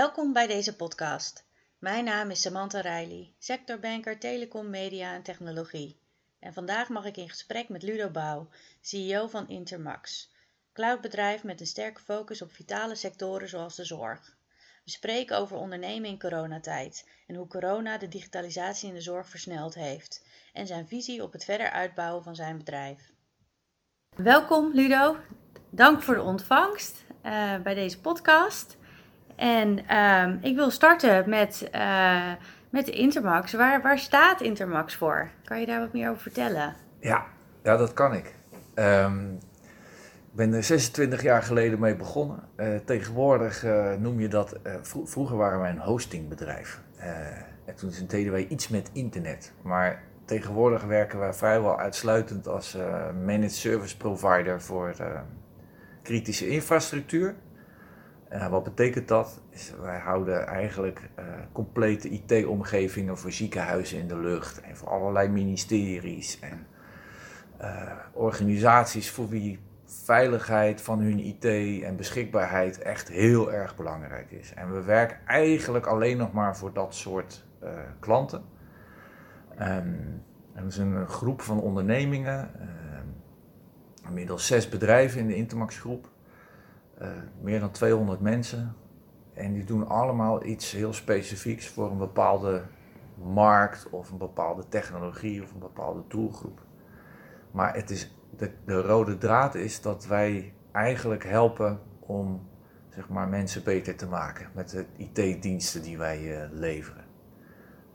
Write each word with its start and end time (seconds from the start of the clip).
Welkom 0.00 0.32
bij 0.32 0.46
deze 0.46 0.76
podcast. 0.76 1.44
Mijn 1.78 2.04
naam 2.04 2.30
is 2.30 2.40
Samantha 2.40 2.80
Riley, 2.80 3.34
sectorbanker 3.38 4.18
Telecom, 4.18 4.70
Media 4.70 5.14
en 5.14 5.22
Technologie. 5.22 6.00
En 6.38 6.52
vandaag 6.52 6.88
mag 6.88 7.04
ik 7.04 7.16
in 7.16 7.28
gesprek 7.28 7.68
met 7.68 7.82
Ludo 7.82 8.08
Bouw, 8.08 8.48
CEO 8.80 9.26
van 9.26 9.48
Intermax, 9.48 10.32
cloudbedrijf 10.72 11.44
met 11.44 11.60
een 11.60 11.66
sterke 11.66 12.00
focus 12.00 12.42
op 12.42 12.52
vitale 12.52 12.94
sectoren 12.94 13.48
zoals 13.48 13.76
de 13.76 13.84
zorg. 13.84 14.36
We 14.84 14.90
spreken 14.90 15.38
over 15.38 15.56
ondernemen 15.56 16.10
in 16.10 16.18
coronatijd 16.18 17.08
en 17.26 17.34
hoe 17.34 17.46
corona 17.46 17.98
de 17.98 18.08
digitalisatie 18.08 18.88
in 18.88 18.94
de 18.94 19.00
zorg 19.00 19.28
versneld 19.28 19.74
heeft 19.74 20.26
en 20.52 20.66
zijn 20.66 20.88
visie 20.88 21.22
op 21.22 21.32
het 21.32 21.44
verder 21.44 21.70
uitbouwen 21.70 22.22
van 22.22 22.34
zijn 22.34 22.58
bedrijf. 22.58 23.12
Welkom 24.16 24.70
Ludo, 24.74 25.16
dank 25.70 26.02
voor 26.02 26.14
de 26.14 26.22
ontvangst 26.22 27.04
uh, 27.24 27.56
bij 27.62 27.74
deze 27.74 28.00
podcast. 28.00 28.78
En 29.40 29.86
ehm, 29.86 30.36
ik 30.40 30.56
wil 30.56 30.70
starten 30.70 31.28
met, 31.28 31.68
uh, 31.74 32.32
met 32.70 32.88
Intermax. 32.88 33.52
Waar, 33.52 33.82
waar 33.82 33.98
staat 33.98 34.40
Intermax 34.40 34.94
voor? 34.94 35.30
Kan 35.44 35.60
je 35.60 35.66
daar 35.66 35.80
wat 35.80 35.92
meer 35.92 36.10
over 36.10 36.22
vertellen? 36.22 36.74
Ja, 36.98 37.24
ja 37.62 37.76
dat 37.76 37.92
kan 37.92 38.14
ik. 38.14 38.34
Um, 38.74 39.38
ik 40.30 40.36
ben 40.36 40.52
er 40.52 40.62
26 40.62 41.22
jaar 41.22 41.42
geleden 41.42 41.78
mee 41.78 41.96
begonnen. 41.96 42.48
Uh, 42.56 42.76
tegenwoordig 42.84 43.64
uh, 43.64 43.94
noem 43.94 44.20
je 44.20 44.28
dat. 44.28 44.56
vroeger 44.82 45.36
waren 45.36 45.60
wij 45.60 45.70
een 45.70 45.78
hostingbedrijf. 45.78 46.80
en 47.64 47.74
toen 47.76 47.92
deden 48.06 48.32
wij 48.32 48.46
iets 48.46 48.68
met 48.68 48.90
internet. 48.92 49.52
Maar 49.62 50.02
tegenwoordig 50.24 50.82
werken 50.82 51.18
wij 51.18 51.32
vrijwel 51.32 51.78
uitsluitend 51.78 52.48
als 52.48 52.76
managed 53.24 53.52
service 53.52 53.96
provider 53.96 54.62
voor 54.62 54.94
kritische 56.02 56.48
infrastructuur. 56.48 57.34
Uh, 58.32 58.48
wat 58.48 58.64
betekent 58.64 59.08
dat? 59.08 59.40
Is, 59.48 59.72
wij 59.80 59.98
houden 59.98 60.46
eigenlijk 60.46 61.10
uh, 61.18 61.24
complete 61.52 62.08
IT-omgevingen 62.08 63.18
voor 63.18 63.32
ziekenhuizen 63.32 63.98
in 63.98 64.08
de 64.08 64.18
lucht 64.18 64.60
en 64.60 64.76
voor 64.76 64.88
allerlei 64.88 65.28
ministeries 65.28 66.38
en 66.40 66.66
uh, 67.60 67.92
organisaties 68.12 69.10
voor 69.10 69.28
wie 69.28 69.58
veiligheid 69.84 70.80
van 70.80 71.00
hun 71.00 71.18
IT 71.18 71.44
en 71.82 71.96
beschikbaarheid 71.96 72.78
echt 72.78 73.08
heel 73.08 73.52
erg 73.52 73.76
belangrijk 73.76 74.30
is. 74.30 74.54
En 74.54 74.72
we 74.72 74.82
werken 74.82 75.18
eigenlijk 75.26 75.86
alleen 75.86 76.16
nog 76.16 76.32
maar 76.32 76.56
voor 76.56 76.72
dat 76.72 76.94
soort 76.94 77.44
klanten. 77.98 78.42
Um, 79.60 80.22
dat 80.54 80.64
is 80.64 80.76
een 80.76 81.06
groep 81.06 81.40
van 81.40 81.60
ondernemingen, 81.60 82.50
inmiddels 84.06 84.46
zes 84.46 84.68
bedrijven 84.68 85.20
in 85.20 85.26
de 85.26 85.36
Intermax 85.36 85.78
groep. 85.78 86.08
Uh, 87.00 87.08
meer 87.40 87.60
dan 87.60 87.70
200 87.70 88.20
mensen. 88.20 88.74
En 89.34 89.52
die 89.52 89.64
doen 89.64 89.88
allemaal 89.88 90.44
iets 90.44 90.72
heel 90.72 90.92
specifieks 90.92 91.68
voor 91.68 91.90
een 91.90 91.98
bepaalde 91.98 92.62
markt 93.22 93.90
of 93.90 94.10
een 94.10 94.18
bepaalde 94.18 94.68
technologie 94.68 95.42
of 95.42 95.52
een 95.52 95.58
bepaalde 95.58 96.02
doelgroep. 96.08 96.60
Maar 97.50 97.74
het 97.74 97.90
is, 97.90 98.16
de, 98.36 98.50
de 98.64 98.80
rode 98.80 99.18
draad 99.18 99.54
is 99.54 99.80
dat 99.80 100.06
wij 100.06 100.54
eigenlijk 100.72 101.24
helpen 101.24 101.80
om 102.00 102.48
zeg 102.88 103.08
maar, 103.08 103.28
mensen 103.28 103.64
beter 103.64 103.96
te 103.96 104.06
maken 104.06 104.48
met 104.54 104.70
de 104.70 104.86
IT-diensten 104.96 105.82
die 105.82 105.98
wij 105.98 106.42
uh, 106.42 106.52
leveren. 106.52 107.04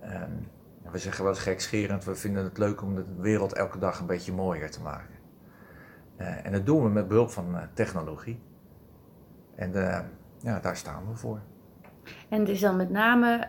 Um, 0.03 0.47
we 0.91 0.97
zeggen 0.97 1.23
wel 1.23 1.33
eens 1.33 1.41
gekscherend, 1.41 2.03
we 2.03 2.15
vinden 2.15 2.43
het 2.43 2.57
leuk 2.57 2.81
om 2.81 2.95
de 2.95 3.05
wereld 3.17 3.53
elke 3.53 3.79
dag 3.79 3.99
een 3.99 4.05
beetje 4.05 4.33
mooier 4.33 4.71
te 4.71 4.81
maken. 4.81 5.15
Uh, 6.17 6.45
en 6.45 6.51
dat 6.51 6.65
doen 6.65 6.83
we 6.83 6.89
met 6.89 7.07
behulp 7.07 7.29
van 7.29 7.57
technologie. 7.73 8.39
En 9.55 9.71
uh, 9.75 9.99
ja, 10.39 10.59
daar 10.59 10.75
staan 10.75 11.03
we 11.09 11.16
voor. 11.16 11.39
En 12.29 12.39
het 12.39 12.49
is 12.49 12.59
dan 12.59 12.75
met 12.75 12.89
name 12.89 13.47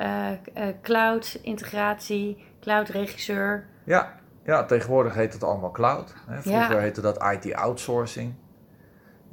uh, 0.56 0.66
cloud 0.82 1.38
integratie, 1.42 2.44
cloud 2.60 2.88
regisseur. 2.88 3.66
Ja, 3.84 4.14
ja, 4.44 4.64
tegenwoordig 4.64 5.14
heet 5.14 5.32
het 5.32 5.42
allemaal 5.42 5.70
cloud. 5.70 6.14
Hè. 6.26 6.42
Vroeger 6.42 6.74
ja. 6.74 6.80
heette 6.80 7.00
dat 7.00 7.24
IT 7.32 7.54
outsourcing. 7.54 8.34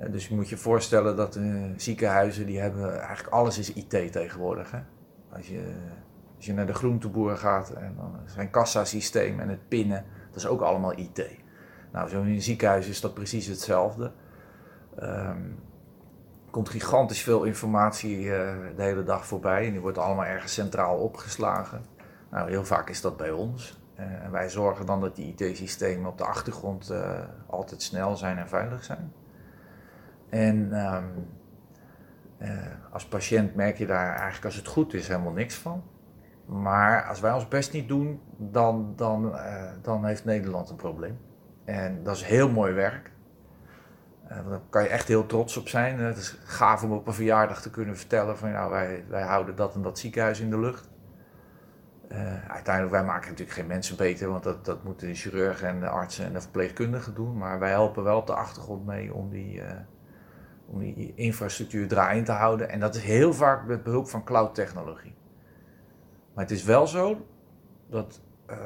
dus 0.09 0.27
je 0.27 0.35
moet 0.35 0.49
je 0.49 0.57
voorstellen 0.57 1.15
dat 1.15 1.39
ziekenhuizen 1.75 2.45
die 2.45 2.59
hebben 2.59 2.99
eigenlijk 2.99 3.33
alles 3.33 3.57
is 3.57 3.73
IT 3.73 4.11
tegenwoordig. 4.11 4.71
Hè. 4.71 4.79
Als, 5.29 5.47
je, 5.47 5.73
als 6.35 6.45
je 6.45 6.53
naar 6.53 6.65
de 6.65 6.73
groenteboer 6.73 7.37
gaat 7.37 7.69
en 7.69 7.95
dan 7.95 8.19
zijn 8.25 8.49
kassasysteem 8.49 9.39
en 9.39 9.49
het 9.49 9.67
pinnen, 9.67 10.05
dat 10.27 10.37
is 10.37 10.47
ook 10.47 10.61
allemaal 10.61 10.97
IT. 10.97 11.25
Nou, 11.91 12.09
zo 12.09 12.21
in 12.21 12.27
een 12.27 12.41
ziekenhuis 12.41 12.87
is 12.87 13.01
dat 13.01 13.13
precies 13.13 13.45
hetzelfde. 13.45 14.11
Um, 15.01 15.59
komt 16.53 16.69
gigantisch 16.69 17.23
veel 17.23 17.43
informatie 17.43 18.19
uh, 18.19 18.31
de 18.75 18.81
hele 18.81 19.03
dag 19.03 19.25
voorbij 19.25 19.65
en 19.65 19.71
die 19.71 19.81
wordt 19.81 19.97
allemaal 19.97 20.25
ergens 20.25 20.53
centraal 20.53 20.97
opgeslagen. 20.97 21.81
Nou, 22.31 22.49
heel 22.49 22.65
vaak 22.65 22.89
is 22.89 23.01
dat 23.01 23.17
bij 23.17 23.31
ons. 23.31 23.81
Uh, 23.99 24.23
en 24.23 24.31
wij 24.31 24.49
zorgen 24.49 24.85
dan 24.85 25.01
dat 25.01 25.15
die 25.15 25.33
IT-systemen 25.35 26.09
op 26.09 26.17
de 26.17 26.23
achtergrond 26.23 26.91
uh, 26.91 27.19
altijd 27.47 27.81
snel 27.81 28.15
zijn 28.15 28.37
en 28.37 28.49
veilig 28.49 28.83
zijn. 28.83 29.13
En 30.29 30.85
um, 30.85 31.27
als 32.91 33.05
patiënt 33.05 33.55
merk 33.55 33.77
je 33.77 33.85
daar 33.85 34.09
eigenlijk 34.09 34.45
als 34.45 34.55
het 34.55 34.67
goed 34.67 34.93
is 34.93 35.07
helemaal 35.07 35.31
niks 35.31 35.55
van. 35.55 35.83
Maar 36.45 37.07
als 37.07 37.19
wij 37.19 37.33
ons 37.33 37.47
best 37.47 37.73
niet 37.73 37.87
doen, 37.87 38.21
dan, 38.37 38.93
dan, 38.95 39.35
dan 39.81 40.05
heeft 40.05 40.25
Nederland 40.25 40.69
een 40.69 40.75
probleem. 40.75 41.17
En 41.65 42.03
dat 42.03 42.15
is 42.15 42.23
heel 42.23 42.49
mooi 42.49 42.73
werk. 42.73 43.12
Uh, 44.33 44.49
daar 44.49 44.59
kan 44.69 44.83
je 44.83 44.89
echt 44.89 45.07
heel 45.07 45.25
trots 45.25 45.57
op 45.57 45.67
zijn. 45.67 45.99
het 45.99 46.17
is 46.17 46.37
gaaf 46.43 46.83
om 46.83 46.91
op 46.91 47.07
een 47.07 47.13
verjaardag 47.13 47.61
te 47.61 47.69
kunnen 47.69 47.97
vertellen 47.97 48.37
van 48.37 48.51
nou, 48.51 48.71
wij, 48.71 49.05
wij 49.09 49.21
houden 49.21 49.55
dat 49.55 49.75
en 49.75 49.81
dat 49.81 49.99
ziekenhuis 49.99 50.39
in 50.39 50.49
de 50.49 50.59
lucht. 50.59 50.91
Uh, 52.11 52.49
uiteindelijk, 52.49 52.95
wij 52.95 53.03
maken 53.03 53.29
natuurlijk 53.29 53.57
geen 53.57 53.67
mensen 53.67 53.97
beter, 53.97 54.29
want 54.29 54.43
dat, 54.43 54.65
dat 54.65 54.83
moeten 54.83 55.07
de 55.07 55.15
chirurgen 55.15 55.67
en 55.67 55.79
de 55.79 55.87
artsen 55.87 56.25
en 56.25 56.33
de 56.33 56.41
verpleegkundigen 56.41 57.13
doen. 57.13 57.37
Maar 57.37 57.59
wij 57.59 57.69
helpen 57.69 58.03
wel 58.03 58.17
op 58.17 58.27
de 58.27 58.33
achtergrond 58.33 58.85
mee 58.85 59.13
om 59.13 59.29
die, 59.29 59.61
om 60.65 60.79
die 60.79 61.13
infrastructuur 61.15 61.87
draaiend 61.87 62.25
te 62.25 62.31
houden. 62.31 62.69
En 62.69 62.79
dat 62.79 62.95
is 62.95 63.01
heel 63.01 63.33
vaak 63.33 63.65
met 63.65 63.83
behulp 63.83 64.09
van 64.09 64.23
cloud 64.23 64.55
technologie. 64.55 65.15
Maar 66.33 66.43
het 66.43 66.53
is 66.53 66.63
wel 66.63 66.87
zo 66.87 67.25
dat 67.89 68.21
um, 68.49 68.57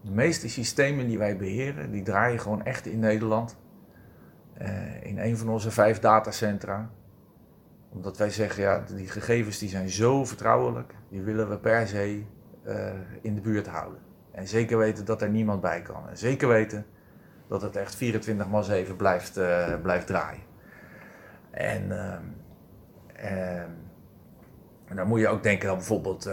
de 0.00 0.10
meeste 0.10 0.48
systemen 0.48 1.06
die 1.06 1.18
wij 1.18 1.36
beheren, 1.36 1.90
die 1.90 2.02
draaien 2.02 2.40
gewoon 2.40 2.64
echt 2.64 2.86
in 2.86 2.98
Nederland. 2.98 3.56
Uh, 4.62 5.04
in 5.04 5.18
een 5.18 5.36
van 5.36 5.48
onze 5.48 5.70
vijf 5.70 5.98
datacentra. 5.98 6.90
Omdat 7.88 8.16
wij 8.16 8.30
zeggen, 8.30 8.62
ja, 8.62 8.84
die 8.94 9.08
gegevens 9.08 9.58
die 9.58 9.68
zijn 9.68 9.88
zo 9.88 10.24
vertrouwelijk, 10.24 10.94
die 11.08 11.22
willen 11.22 11.48
we 11.48 11.58
per 11.58 11.86
se 11.86 12.22
uh, 12.66 12.92
in 13.20 13.34
de 13.34 13.40
buurt 13.40 13.66
houden. 13.66 14.00
En 14.30 14.48
zeker 14.48 14.78
weten 14.78 15.04
dat 15.04 15.22
er 15.22 15.28
niemand 15.28 15.60
bij 15.60 15.82
kan. 15.82 16.08
En 16.08 16.18
zeker 16.18 16.48
weten 16.48 16.86
dat 17.48 17.62
het 17.62 17.76
echt 17.76 17.94
24 17.94 18.46
x 18.60 18.66
7 18.66 18.96
blijft, 18.96 19.38
uh, 19.38 19.74
blijft 19.82 20.06
draaien. 20.06 20.42
En, 21.50 21.86
uh, 21.88 23.60
en 24.84 24.96
dan 24.96 25.06
moet 25.06 25.20
je 25.20 25.28
ook 25.28 25.42
denken 25.42 25.70
aan 25.70 25.76
bijvoorbeeld 25.76 26.30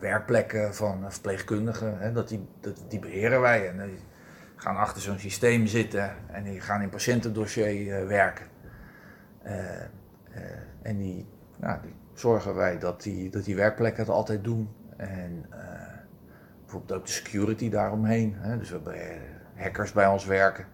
werkplekken 0.00 0.74
van 0.74 1.12
verpleegkundigen. 1.12 1.98
Hè, 1.98 2.12
dat 2.12 2.28
die, 2.28 2.48
dat, 2.60 2.84
die 2.88 2.98
beheren 2.98 3.40
wij. 3.40 3.68
En 3.68 3.98
gaan 4.60 4.76
achter 4.76 5.02
zo'n 5.02 5.18
systeem 5.18 5.66
zitten 5.66 6.14
en 6.26 6.42
die 6.42 6.60
gaan 6.60 6.82
in 6.82 6.88
patiëntendossier 6.88 8.02
uh, 8.02 8.06
werken. 8.06 8.46
Uh, 9.46 9.52
uh, 9.52 9.60
en 10.82 10.98
die, 10.98 11.26
nou, 11.56 11.80
die 11.82 11.94
zorgen 12.14 12.54
wij 12.54 12.78
dat 12.78 13.02
die, 13.02 13.30
dat 13.30 13.44
die 13.44 13.56
werkplekken 13.56 14.02
het 14.02 14.12
altijd 14.12 14.44
doen. 14.44 14.68
En 14.96 15.46
bijvoorbeeld 16.60 16.98
ook 16.98 17.06
de 17.06 17.12
security 17.12 17.70
daaromheen. 17.70 18.34
Hè? 18.38 18.58
Dus 18.58 18.70
we 18.70 18.74
hebben 18.74 19.22
hackers 19.54 19.92
bij 19.92 20.06
ons 20.06 20.24
werken 20.24 20.66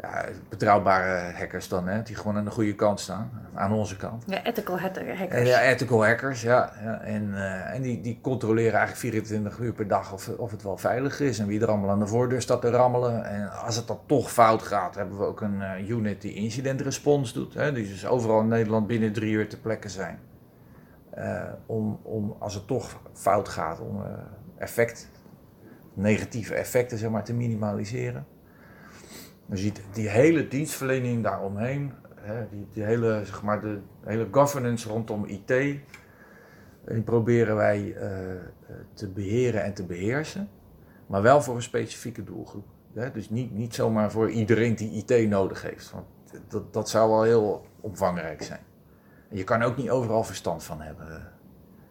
ja, 0.00 0.24
betrouwbare 0.48 1.32
hackers 1.32 1.68
dan, 1.68 1.88
hè, 1.88 2.02
die 2.02 2.16
gewoon 2.16 2.36
aan 2.36 2.44
de 2.44 2.50
goede 2.50 2.74
kant 2.74 3.00
staan, 3.00 3.30
aan 3.54 3.72
onze 3.72 3.96
kant. 3.96 4.24
Ja, 4.26 4.44
ethical 4.44 4.78
hackers. 4.80 5.20
En, 5.28 5.46
ja, 5.46 5.60
ethical 5.60 6.06
hackers, 6.06 6.42
ja. 6.42 6.72
ja. 6.82 7.00
En, 7.00 7.28
uh, 7.28 7.74
en 7.74 7.82
die, 7.82 8.00
die 8.00 8.18
controleren 8.22 8.78
eigenlijk 8.78 9.00
24 9.00 9.58
uur 9.58 9.72
per 9.72 9.88
dag 9.88 10.12
of, 10.12 10.28
of 10.28 10.50
het 10.50 10.62
wel 10.62 10.76
veilig 10.76 11.20
is 11.20 11.38
en 11.38 11.46
wie 11.46 11.60
er 11.60 11.68
allemaal 11.68 11.90
aan 11.90 11.98
de 11.98 12.06
voordeur 12.06 12.42
staat 12.42 12.60
te 12.60 12.70
rammelen. 12.70 13.24
En 13.24 13.50
als 13.50 13.76
het 13.76 13.86
dan 13.86 14.00
toch 14.06 14.32
fout 14.32 14.62
gaat, 14.62 14.94
hebben 14.94 15.18
we 15.18 15.24
ook 15.24 15.40
een 15.40 15.60
uh, 15.60 15.88
unit 15.88 16.20
die 16.20 16.34
incident 16.34 16.80
response 16.80 17.32
doet. 17.32 17.54
Hè, 17.54 17.72
die 17.72 17.88
dus 17.88 18.06
overal 18.06 18.40
in 18.40 18.48
Nederland 18.48 18.86
binnen 18.86 19.12
drie 19.12 19.32
uur 19.32 19.48
te 19.48 19.60
plekken 19.60 19.90
zijn. 19.90 20.18
Uh, 21.18 21.42
om, 21.66 22.00
om 22.02 22.36
als 22.38 22.54
het 22.54 22.66
toch 22.66 23.00
fout 23.12 23.48
gaat, 23.48 23.80
om 23.80 24.02
effect, 24.58 25.08
negatieve 25.94 26.54
effecten 26.54 26.98
zeg 26.98 27.10
maar, 27.10 27.24
te 27.24 27.34
minimaliseren. 27.34 28.26
Je 29.46 29.56
ziet 29.56 29.80
die 29.92 30.08
hele 30.08 30.48
dienstverlening 30.48 31.22
daaromheen, 31.22 31.92
hè, 32.14 32.48
die, 32.48 32.66
die, 32.72 32.82
hele, 32.82 33.20
zeg 33.24 33.42
maar, 33.42 33.60
de 33.60 33.80
hele 34.04 34.28
governance 34.30 34.88
rondom 34.88 35.24
IT, 35.24 35.46
die 35.46 37.02
proberen 37.04 37.56
wij 37.56 37.80
uh, 37.80 37.96
te 38.94 39.08
beheren 39.08 39.62
en 39.62 39.74
te 39.74 39.84
beheersen, 39.84 40.48
maar 41.06 41.22
wel 41.22 41.42
voor 41.42 41.54
een 41.54 41.62
specifieke 41.62 42.24
doelgroep. 42.24 42.66
Hè? 42.94 43.10
Dus 43.10 43.30
niet, 43.30 43.52
niet 43.52 43.74
zomaar 43.74 44.10
voor 44.10 44.30
iedereen 44.30 44.74
die 44.74 45.04
IT 45.06 45.28
nodig 45.28 45.62
heeft, 45.62 45.90
want 45.90 46.06
dat, 46.48 46.72
dat 46.72 46.88
zou 46.88 47.10
wel 47.10 47.22
heel 47.22 47.66
omvangrijk 47.80 48.42
zijn. 48.42 48.60
En 49.28 49.36
je 49.36 49.44
kan 49.44 49.62
ook 49.62 49.76
niet 49.76 49.90
overal 49.90 50.24
verstand 50.24 50.64
van 50.64 50.80
hebben. 50.80 51.32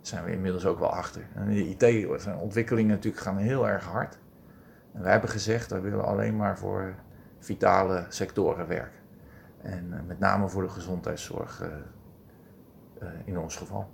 zijn 0.01 0.23
we 0.23 0.31
inmiddels 0.31 0.65
ook 0.65 0.79
wel 0.79 0.93
achter. 0.93 1.27
En 1.35 1.47
de 1.47 1.67
IT 1.67 2.21
zijn 2.21 2.37
ontwikkelingen 2.37 2.91
natuurlijk 2.91 3.23
gaan 3.23 3.37
heel 3.37 3.67
erg 3.67 3.85
hard. 3.85 4.19
En 4.93 5.01
wij 5.01 5.11
hebben 5.11 5.29
gezegd, 5.29 5.71
we 5.71 5.79
willen 5.79 6.05
alleen 6.05 6.35
maar 6.35 6.57
voor 6.57 6.95
vitale 7.41 8.05
sectoren 8.09 8.67
werken. 8.67 8.99
En 9.61 10.03
met 10.07 10.19
name 10.19 10.49
voor 10.49 10.61
de 10.61 10.69
gezondheidszorg 10.69 11.63
in 13.25 13.39
ons 13.39 13.55
geval. 13.55 13.89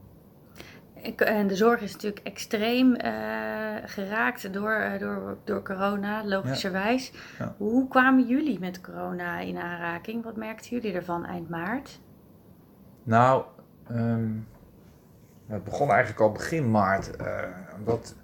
En 1.15 1.47
de 1.47 1.55
zorg 1.55 1.81
is 1.81 1.93
natuurlijk 1.93 2.25
extreem 2.25 2.95
uh, 2.95 3.75
geraakt 3.85 4.53
door, 4.53 4.95
door, 4.99 5.37
door 5.43 5.63
corona, 5.63 6.25
logischerwijs. 6.25 7.11
Ja. 7.39 7.55
Hoe 7.57 7.87
kwamen 7.87 8.27
jullie 8.27 8.59
met 8.59 8.81
corona 8.81 9.39
in 9.39 9.57
aanraking? 9.57 10.23
Wat 10.23 10.35
merkten 10.35 10.69
jullie 10.69 10.93
ervan 10.93 11.25
eind 11.25 11.49
maart? 11.49 11.99
Nou, 13.03 13.43
um, 13.91 14.47
het 15.47 15.63
begon 15.63 15.89
eigenlijk 15.89 16.19
al 16.19 16.31
begin 16.31 16.71
maart. 16.71 17.11
Uh, 17.21 17.43
omdat 17.77 18.15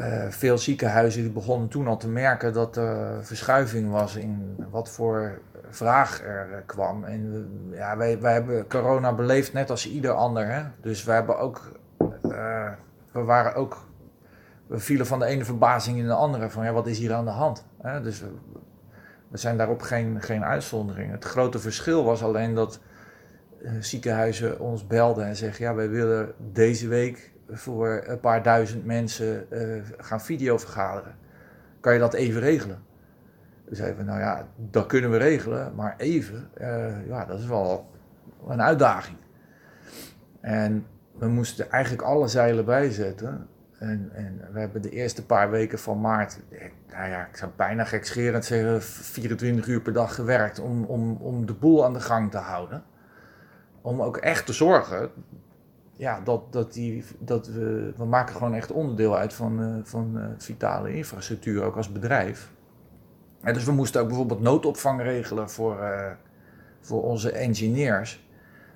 uh, 0.00 0.24
veel 0.28 0.58
ziekenhuizen 0.58 1.32
begonnen 1.32 1.68
toen 1.68 1.86
al 1.86 1.96
te 1.96 2.08
merken 2.08 2.52
dat 2.52 2.76
er 2.76 3.24
verschuiving 3.24 3.90
was 3.90 4.16
in 4.16 4.56
wat 4.70 4.90
voor 4.90 5.40
vraag 5.70 6.22
er 6.22 6.52
eh, 6.52 6.58
kwam. 6.66 7.04
En 7.04 7.48
ja, 7.72 7.96
wij, 7.96 8.20
wij 8.20 8.32
hebben 8.32 8.68
corona 8.68 9.14
beleefd 9.14 9.52
net 9.52 9.70
als 9.70 9.88
ieder 9.88 10.10
ander. 10.10 10.46
Hè? 10.46 10.62
Dus 10.80 11.04
wij 11.04 11.14
hebben 11.14 11.38
ook, 11.38 11.72
we 13.12 13.22
waren 13.24 13.54
ook, 13.54 13.86
we 14.66 14.78
vielen 14.78 15.06
van 15.06 15.18
de 15.18 15.24
ene 15.24 15.44
verbazing 15.44 15.98
in 15.98 16.06
de 16.06 16.12
andere. 16.12 16.50
Van 16.50 16.64
ja, 16.64 16.72
wat 16.72 16.86
is 16.86 16.98
hier 16.98 17.12
aan 17.12 17.24
de 17.24 17.30
hand? 17.30 17.66
Hè? 17.82 18.02
Dus 18.02 18.20
we, 18.20 18.28
we, 19.28 19.36
zijn 19.36 19.56
daarop 19.56 19.82
geen, 19.82 20.22
geen 20.22 20.44
uitzondering. 20.44 21.10
Het 21.10 21.24
grote 21.24 21.58
verschil 21.58 22.04
was 22.04 22.22
alleen 22.22 22.54
dat 22.54 22.80
ziekenhuizen 23.80 24.60
ons 24.60 24.86
belden 24.86 25.26
en 25.26 25.36
zeggen: 25.36 25.64
ja, 25.64 25.74
wij 25.74 25.90
willen 25.90 26.32
deze 26.52 26.88
week 26.88 27.32
voor 27.52 28.02
een 28.06 28.20
paar 28.20 28.42
duizend 28.42 28.84
mensen 28.84 29.46
uh, 29.50 29.82
gaan 29.98 30.20
videovergaderen. 30.20 31.14
Kan 31.80 31.92
je 31.92 31.98
dat 31.98 32.14
even 32.14 32.40
regelen? 32.40 32.82
We 33.64 33.74
zeiden 33.74 34.04
nou 34.04 34.20
ja, 34.20 34.46
dat 34.56 34.86
kunnen 34.86 35.10
we 35.10 35.16
regelen, 35.16 35.74
maar 35.74 35.94
even, 35.96 36.50
uh, 36.60 37.06
ja, 37.06 37.24
dat 37.24 37.38
is 37.38 37.46
wel 37.46 37.90
een 38.48 38.62
uitdaging. 38.62 39.16
En 40.40 40.86
we 41.18 41.28
moesten 41.28 41.70
eigenlijk 41.70 42.02
alle 42.02 42.28
zeilen 42.28 42.64
bijzetten. 42.64 43.48
En, 43.78 44.10
en 44.12 44.40
we 44.52 44.60
hebben 44.60 44.82
de 44.82 44.90
eerste 44.90 45.26
paar 45.26 45.50
weken 45.50 45.78
van 45.78 46.00
maart, 46.00 46.38
nou 46.88 47.08
ja, 47.08 47.26
ik 47.26 47.36
zou 47.36 47.50
bijna 47.56 47.84
gekscherend 47.84 48.44
zeggen, 48.44 48.82
24 48.82 49.66
uur 49.66 49.80
per 49.80 49.92
dag 49.92 50.14
gewerkt 50.14 50.58
om, 50.58 50.84
om, 50.84 51.16
om 51.16 51.46
de 51.46 51.54
boel 51.54 51.84
aan 51.84 51.92
de 51.92 52.00
gang 52.00 52.30
te 52.30 52.38
houden. 52.38 52.82
Om 53.80 54.02
ook 54.02 54.16
echt 54.16 54.46
te 54.46 54.52
zorgen 54.52 55.10
ja, 56.00 56.20
dat, 56.20 56.52
dat, 56.52 56.72
die, 56.72 57.04
dat 57.18 57.46
we, 57.46 57.92
we 57.96 58.04
maken 58.04 58.34
gewoon 58.34 58.54
echt 58.54 58.72
onderdeel 58.72 59.16
uit 59.16 59.34
van, 59.34 59.62
uh, 59.62 59.74
van 59.82 60.12
uh, 60.16 60.24
vitale 60.38 60.94
infrastructuur, 60.94 61.62
ook 61.62 61.76
als 61.76 61.92
bedrijf 61.92 62.50
dus 63.40 63.64
we 63.64 63.72
moesten 63.72 64.00
ook 64.00 64.06
bijvoorbeeld 64.06 64.40
noodopvang 64.40 65.02
regelen 65.02 65.50
voor, 65.50 65.78
uh, 65.80 66.10
voor 66.80 67.02
onze 67.02 67.32
engineers. 67.32 68.28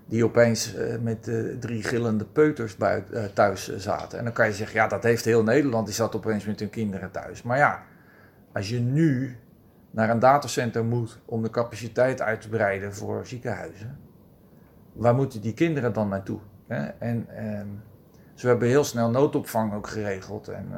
Die 0.07 0.25
opeens 0.25 0.75
met 1.01 1.31
drie 1.61 1.83
gillende 1.83 2.25
peuters 2.25 2.77
buiten, 2.77 3.33
thuis 3.33 3.77
zaten. 3.77 4.19
En 4.19 4.25
dan 4.25 4.33
kan 4.33 4.47
je 4.47 4.53
zeggen, 4.53 4.77
ja, 4.77 4.89
dat 4.89 5.03
heeft 5.03 5.25
heel 5.25 5.43
Nederland. 5.43 5.87
Die 5.87 5.95
zat 5.95 6.17
opeens 6.17 6.45
met 6.45 6.61
hun 6.61 6.71
kinderen 6.71 7.11
thuis. 7.11 7.43
Maar 7.43 7.59
ja, 7.59 7.83
als 8.53 8.69
je 8.69 8.79
nu 8.79 9.37
naar 9.91 10.11
een 10.11 10.19
datacenter 10.19 10.85
moet 10.85 11.19
om 11.25 11.43
de 11.43 11.51
capaciteit 11.51 12.21
uit 12.21 12.41
te 12.41 12.49
breiden 12.49 12.95
voor 12.95 13.27
ziekenhuizen. 13.27 13.99
Waar 14.93 15.15
moeten 15.15 15.41
die 15.41 15.55
kinderen 15.55 15.93
dan 15.93 16.09
naartoe? 16.09 16.39
Hè? 16.67 16.85
En, 16.85 17.29
en, 17.29 17.83
dus 18.33 18.43
we 18.43 18.49
hebben 18.49 18.69
heel 18.69 18.85
snel 18.85 19.11
noodopvang 19.11 19.75
ook 19.75 19.89
geregeld. 19.89 20.49
En 20.49 20.69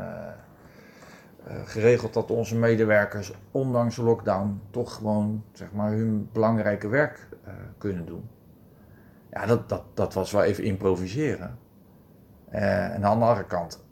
eh, 1.47 1.56
geregeld 1.65 2.15
dat 2.15 2.31
onze 2.31 2.56
medewerkers, 2.56 3.33
ondanks 3.50 3.97
de 3.97 4.03
lockdown, 4.03 4.61
toch 4.71 4.94
gewoon 4.94 5.44
zeg 5.53 5.73
maar, 5.73 5.91
hun 5.91 6.29
belangrijke 6.33 6.88
werk 6.88 7.29
uh, 7.47 7.53
kunnen 7.79 8.06
doen. 8.06 8.29
Ja, 9.31 9.47
dat, 9.47 9.69
dat, 9.69 9.83
dat 9.94 10.15
was 10.15 10.33
wel 10.33 10.43
even 10.43 10.65
improviseren. 10.65 11.59
En 12.49 13.05
aan 13.05 13.19
de 13.19 13.25
andere 13.25 13.47
kant, 13.47 13.85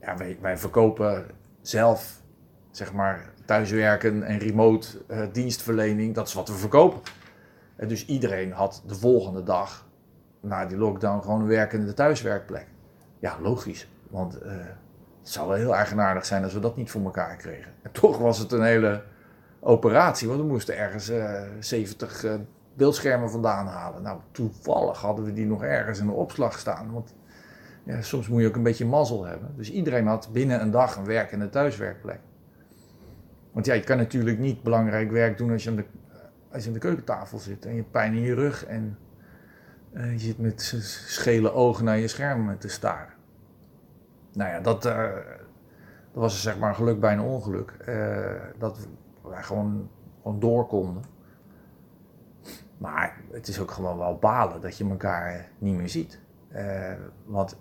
ja, 0.00 0.16
wij, 0.16 0.38
wij 0.40 0.58
verkopen 0.58 1.26
zelf, 1.60 2.22
zeg 2.70 2.92
maar, 2.92 3.32
thuiswerken 3.44 4.22
en 4.22 4.38
remote 4.38 4.88
dienstverlening, 5.32 6.14
dat 6.14 6.28
is 6.28 6.34
wat 6.34 6.48
we 6.48 6.54
verkopen. 6.54 7.00
En 7.76 7.88
dus 7.88 8.06
iedereen 8.06 8.52
had 8.52 8.82
de 8.86 8.94
volgende 8.94 9.42
dag, 9.42 9.88
na 10.40 10.66
die 10.66 10.78
lockdown, 10.78 11.22
gewoon 11.22 11.40
een 11.40 11.46
werkende 11.46 11.94
thuiswerkplek. 11.94 12.66
Ja, 13.18 13.36
logisch, 13.40 13.88
want 14.10 14.38
het 15.20 15.28
zou 15.28 15.48
wel 15.48 15.56
heel 15.56 15.74
eigenaardig 15.74 16.26
zijn 16.26 16.44
als 16.44 16.52
we 16.52 16.60
dat 16.60 16.76
niet 16.76 16.90
voor 16.90 17.04
elkaar 17.04 17.36
kregen. 17.36 17.72
En 17.82 17.92
toch 17.92 18.18
was 18.18 18.38
het 18.38 18.52
een 18.52 18.62
hele 18.62 19.02
operatie, 19.60 20.28
want 20.28 20.40
we 20.40 20.46
moesten 20.46 20.76
ergens 20.76 21.10
uh, 21.10 21.40
70 21.58 22.24
uh, 22.24 22.34
beeldschermen 22.74 23.30
vandaan 23.30 23.66
halen. 23.66 24.02
Nou, 24.02 24.20
toevallig 24.30 25.00
hadden 25.00 25.24
we 25.24 25.32
die 25.32 25.46
nog 25.46 25.62
ergens 25.62 25.98
in 25.98 26.06
de 26.06 26.12
opslag 26.12 26.58
staan. 26.58 26.92
Want 26.92 27.14
ja, 27.84 28.02
soms 28.02 28.28
moet 28.28 28.40
je 28.40 28.46
ook 28.46 28.56
een 28.56 28.62
beetje 28.62 28.86
mazzel 28.86 29.24
hebben. 29.24 29.52
Dus 29.56 29.70
iedereen 29.70 30.06
had 30.06 30.28
binnen 30.32 30.60
een 30.60 30.70
dag 30.70 30.96
een 30.96 31.04
werkende 31.04 31.48
thuiswerkplek. 31.48 32.20
Want 33.52 33.66
ja, 33.66 33.74
je 33.74 33.84
kan 33.84 33.96
natuurlijk 33.96 34.38
niet 34.38 34.62
belangrijk 34.62 35.10
werk 35.10 35.38
doen 35.38 35.50
als 35.50 35.64
je 35.64 35.70
aan 35.70 35.76
de, 35.76 35.84
als 36.52 36.62
je 36.62 36.68
aan 36.68 36.74
de 36.74 36.80
keukentafel 36.80 37.38
zit 37.38 37.66
en 37.66 37.74
je 37.74 37.82
pijn 37.82 38.14
in 38.14 38.22
je 38.22 38.34
rug 38.34 38.66
en 38.66 38.98
je 39.92 40.18
zit 40.18 40.38
met 40.38 40.62
schele 40.82 41.52
ogen 41.52 41.84
naar 41.84 41.98
je 41.98 42.08
scherm 42.08 42.58
te 42.58 42.68
staren 42.68 43.18
nou 44.32 44.50
ja, 44.50 44.60
dat, 44.60 44.86
uh, 44.86 44.92
dat 46.12 46.22
was 46.22 46.42
zeg 46.42 46.58
maar 46.58 46.68
een 46.68 46.74
geluk 46.74 47.00
bij 47.00 47.12
een 47.12 47.20
ongeluk. 47.20 47.76
Uh, 47.88 48.30
dat 48.58 48.88
wij 49.22 49.42
gewoon, 49.42 49.90
gewoon 50.22 50.40
door 50.40 50.66
konden. 50.66 51.02
Maar 52.78 53.16
het 53.32 53.48
is 53.48 53.60
ook 53.60 53.70
gewoon 53.70 53.98
wel 53.98 54.18
balen 54.18 54.60
dat 54.60 54.78
je 54.78 54.88
elkaar 54.88 55.48
niet 55.58 55.76
meer 55.76 55.88
ziet. 55.88 56.20
Uh, 56.54 56.92
want 57.24 57.58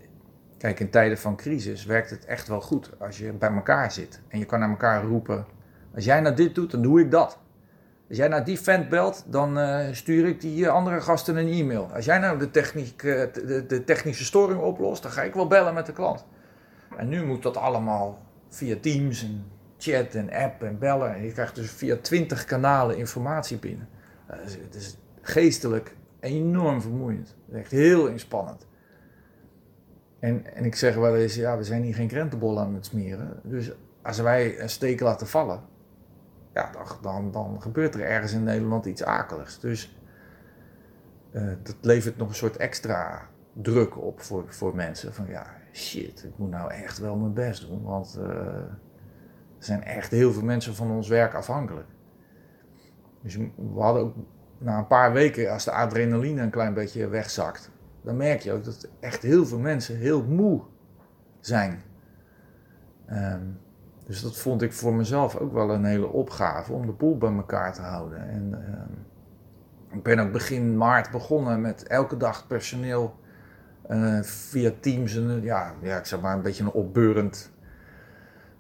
kijk, 0.58 0.80
in 0.80 0.90
tijden 0.90 1.18
van 1.18 1.36
crisis 1.36 1.86
werkt 1.86 2.10
het 2.10 2.26
echt 2.26 2.48
wel 2.48 2.62
goed 2.62 3.00
als 3.00 3.18
je 3.18 3.34
bij 3.34 3.52
elkaar 3.52 3.92
zit. 3.92 4.22
En 4.28 4.40
je 4.40 4.46
kan 4.46 4.60
naar 4.60 4.70
elkaar 4.70 5.04
roepen, 5.04 5.46
als 5.96 6.06
jij 6.06 6.22
nou 6.22 6.36
dit 6.36 6.56
doet, 6.56 6.72
dan 6.72 6.82
doe 6.82 7.00
ik 7.00 7.12
dat. 7.12 7.40
Als 8.10 8.18
jij 8.18 8.28
naar 8.28 8.46
die 8.46 8.60
vent 8.60 8.90
belt, 8.90 9.24
dan 9.28 9.58
uh, 9.58 9.88
stuur 9.92 10.28
ik 10.28 10.42
die 10.42 10.70
andere 10.70 11.02
gasten 11.02 11.36
een 11.36 11.48
e-mail. 11.48 11.90
Als 11.94 12.06
jij 12.06 12.18
nou 12.18 12.40
de, 12.40 12.52
techniek, 12.52 13.02
de, 13.02 13.64
de 13.68 13.84
technische 13.84 14.26
storing 14.26 14.62
oplost, 14.62 15.04
dan 15.04 15.12
ga 15.12 15.22
ik 15.22 15.34
wel 15.34 15.48
bellen 15.48 15.74
met 15.74 15.86
de 15.86 15.92
klant. 15.92 16.26
En 16.98 17.08
nu 17.10 17.26
moet 17.26 17.44
dat 17.44 17.58
allemaal 17.58 18.26
via 18.50 18.76
Teams 18.82 19.24
en 19.24 19.46
chat 19.78 20.16
en 20.16 20.32
app 20.32 20.64
en 20.64 20.80
bellen. 20.80 21.16
En 21.16 21.24
je 21.24 21.32
krijgt 21.32 21.56
dus 21.56 21.72
via 21.72 21.98
twintig 22.02 22.46
kanalen 22.46 22.98
informatie 22.98 23.58
binnen. 23.58 23.88
het 24.28 24.76
is 24.76 24.98
geestelijk 25.22 25.96
enorm 26.20 26.82
vermoeiend. 26.82 27.36
Echt 27.54 27.72
heel 27.72 28.08
inspannend. 28.08 28.68
En, 30.20 30.56
en 30.56 30.66
ik 30.66 30.76
zeg 30.76 30.96
wel 30.96 31.16
eens, 31.16 31.36
ja, 31.36 31.58
we 31.58 31.64
zijn 31.64 31.84
hier 31.84 31.96
geen 31.96 32.08
krentenbol 32.08 32.60
aan 32.60 32.74
het 32.74 32.86
smeren. 32.86 33.40
Dus 33.44 33.72
als 34.02 34.20
wij 34.20 34.62
een 34.62 34.70
steek 34.70 35.00
laten 35.00 35.28
vallen, 35.28 35.62
ja, 36.54 36.72
dan, 37.02 37.32
dan, 37.32 37.62
gebeurt 37.62 37.96
er 37.96 38.02
ergens 38.02 38.34
in 38.34 38.44
Nederland 38.44 38.86
iets 38.86 39.04
akeligs. 39.04 39.60
Dus 39.60 39.98
uh, 41.32 41.54
dat 41.64 41.76
levert 41.82 42.18
nog 42.18 42.30
een 42.30 42.36
soort 42.36 42.58
extra 42.58 43.30
druk 43.54 43.98
op 43.98 44.22
voor, 44.22 44.44
voor 44.48 44.76
mensen. 44.76 45.14
Van 45.14 45.28
ja, 45.28 45.46
shit, 45.74 46.24
ik 46.24 46.38
moet 46.38 46.50
nou 46.50 46.72
echt 46.72 46.98
wel 46.98 47.16
mijn 47.16 47.34
best 47.34 47.68
doen. 47.68 47.84
Want 47.84 48.18
uh, 48.20 48.28
er 48.28 49.66
zijn 49.66 49.84
echt 49.84 50.12
heel 50.12 50.32
veel 50.34 50.44
mensen 50.44 50.76
van 50.76 50.92
ons 50.92 51.08
werk 51.08 51.34
afhankelijk. 51.34 51.88
Dus 53.22 53.36
we 53.56 53.80
hadden 53.80 54.04
ook 54.04 54.16
na 54.58 54.78
een 54.78 54.88
paar 54.88 55.14
weken, 55.14 55.52
als 55.52 55.66
de 55.66 55.72
adrenaline 55.72 56.42
een 56.42 56.50
klein 56.50 56.74
beetje 56.74 57.08
wegzakt, 57.08 57.72
dan 58.02 58.18
merk 58.18 58.42
je 58.42 58.52
ook 58.52 58.64
dat 58.64 58.90
echt 59.00 59.22
heel 59.22 59.46
veel 59.46 59.60
mensen 59.60 59.98
heel 59.98 60.24
moe 60.24 60.62
zijn. 61.40 61.82
Um, 63.12 63.60
dus 64.10 64.22
dat 64.22 64.38
vond 64.38 64.62
ik 64.62 64.74
voor 64.74 64.94
mezelf 64.94 65.36
ook 65.36 65.54
wel 65.54 65.70
een 65.70 65.86
hele 65.86 66.08
opgave 66.08 66.74
om 66.74 66.86
de 66.86 66.92
boel 66.92 67.18
bij 67.18 67.32
elkaar 67.32 67.74
te 67.74 67.82
houden. 67.82 68.30
En 68.30 68.50
uh, 68.52 69.98
ik 69.98 70.04
ben 70.04 70.20
ook 70.20 70.32
begin 70.32 70.78
maart 70.78 71.12
begonnen 71.12 71.62
met 71.62 71.84
elke 71.84 72.18
dag 72.18 72.48
personeel 72.48 73.16
uh, 73.90 74.22
via 74.22 74.72
Teams 74.80 75.14
ja, 75.42 75.74
ja, 75.82 75.98
ik 75.98 76.06
zeg 76.06 76.22
maar 76.22 76.36
een 76.36 76.42
beetje 76.42 76.64
een 76.64 76.72
opbeurend 76.72 77.52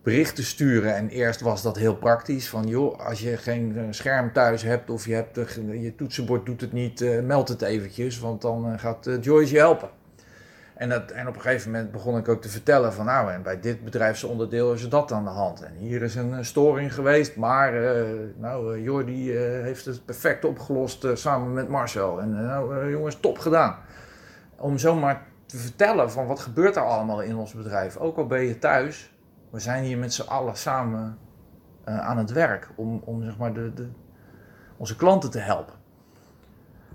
bericht 0.03 0.35
te 0.35 0.43
sturen. 0.43 0.95
En 0.95 1.09
eerst 1.09 1.41
was 1.41 1.61
dat 1.61 1.77
heel 1.77 1.95
praktisch. 1.95 2.49
Van 2.49 2.67
joh, 2.67 2.99
als 2.99 3.21
je 3.21 3.37
geen 3.37 3.77
eh, 3.77 3.83
scherm 3.89 4.33
thuis 4.33 4.61
hebt 4.61 4.89
of 4.89 5.05
je, 5.05 5.13
hebt 5.13 5.35
de, 5.35 5.79
je 5.81 5.95
toetsenbord 5.95 6.45
doet 6.45 6.61
het 6.61 6.73
niet, 6.73 7.21
meld 7.23 7.47
het 7.47 7.61
eventjes, 7.61 8.19
want 8.19 8.41
dan 8.41 8.79
gaat 8.79 9.09
Joyce 9.21 9.53
je 9.53 9.59
helpen. 9.59 9.89
En, 10.79 10.89
dat, 10.89 11.11
en 11.11 11.27
op 11.27 11.35
een 11.35 11.41
gegeven 11.41 11.71
moment 11.71 11.91
begon 11.91 12.17
ik 12.17 12.27
ook 12.27 12.41
te 12.41 12.49
vertellen 12.49 12.93
van 12.93 13.05
nou, 13.05 13.31
en 13.31 13.41
bij 13.41 13.59
dit 13.59 13.83
bedrijfsonderdeel 13.83 14.73
is 14.73 14.89
dat 14.89 15.11
aan 15.11 15.23
de 15.23 15.29
hand. 15.29 15.61
En 15.61 15.73
hier 15.75 16.01
is 16.01 16.15
een 16.15 16.45
storing 16.45 16.93
geweest, 16.93 17.35
maar 17.35 17.73
nou, 18.35 18.81
Jordi 18.81 19.31
heeft 19.37 19.85
het 19.85 20.05
perfect 20.05 20.45
opgelost 20.45 21.07
samen 21.13 21.53
met 21.53 21.69
Marcel. 21.69 22.21
En 22.21 22.45
nou, 22.45 22.89
jongens, 22.91 23.19
top 23.19 23.37
gedaan 23.37 23.75
om 24.57 24.77
zomaar 24.77 25.21
te 25.45 25.57
vertellen 25.57 26.11
van 26.11 26.27
wat 26.27 26.39
gebeurt 26.39 26.75
er 26.75 26.85
allemaal 26.85 27.21
in 27.21 27.35
ons 27.35 27.53
bedrijf. 27.53 27.97
Ook 27.97 28.17
al 28.17 28.27
ben 28.27 28.41
je 28.41 28.59
thuis, 28.59 29.13
we 29.49 29.59
zijn 29.59 29.83
hier 29.83 29.97
met 29.97 30.13
z'n 30.13 30.27
allen 30.27 30.57
samen 30.57 31.17
aan 31.83 32.17
het 32.17 32.31
werk 32.31 32.69
om, 32.75 33.01
om 33.05 33.23
zeg 33.23 33.37
maar 33.37 33.53
de, 33.53 33.73
de, 33.73 33.87
onze 34.77 34.95
klanten 34.95 35.31
te 35.31 35.39
helpen. 35.39 35.75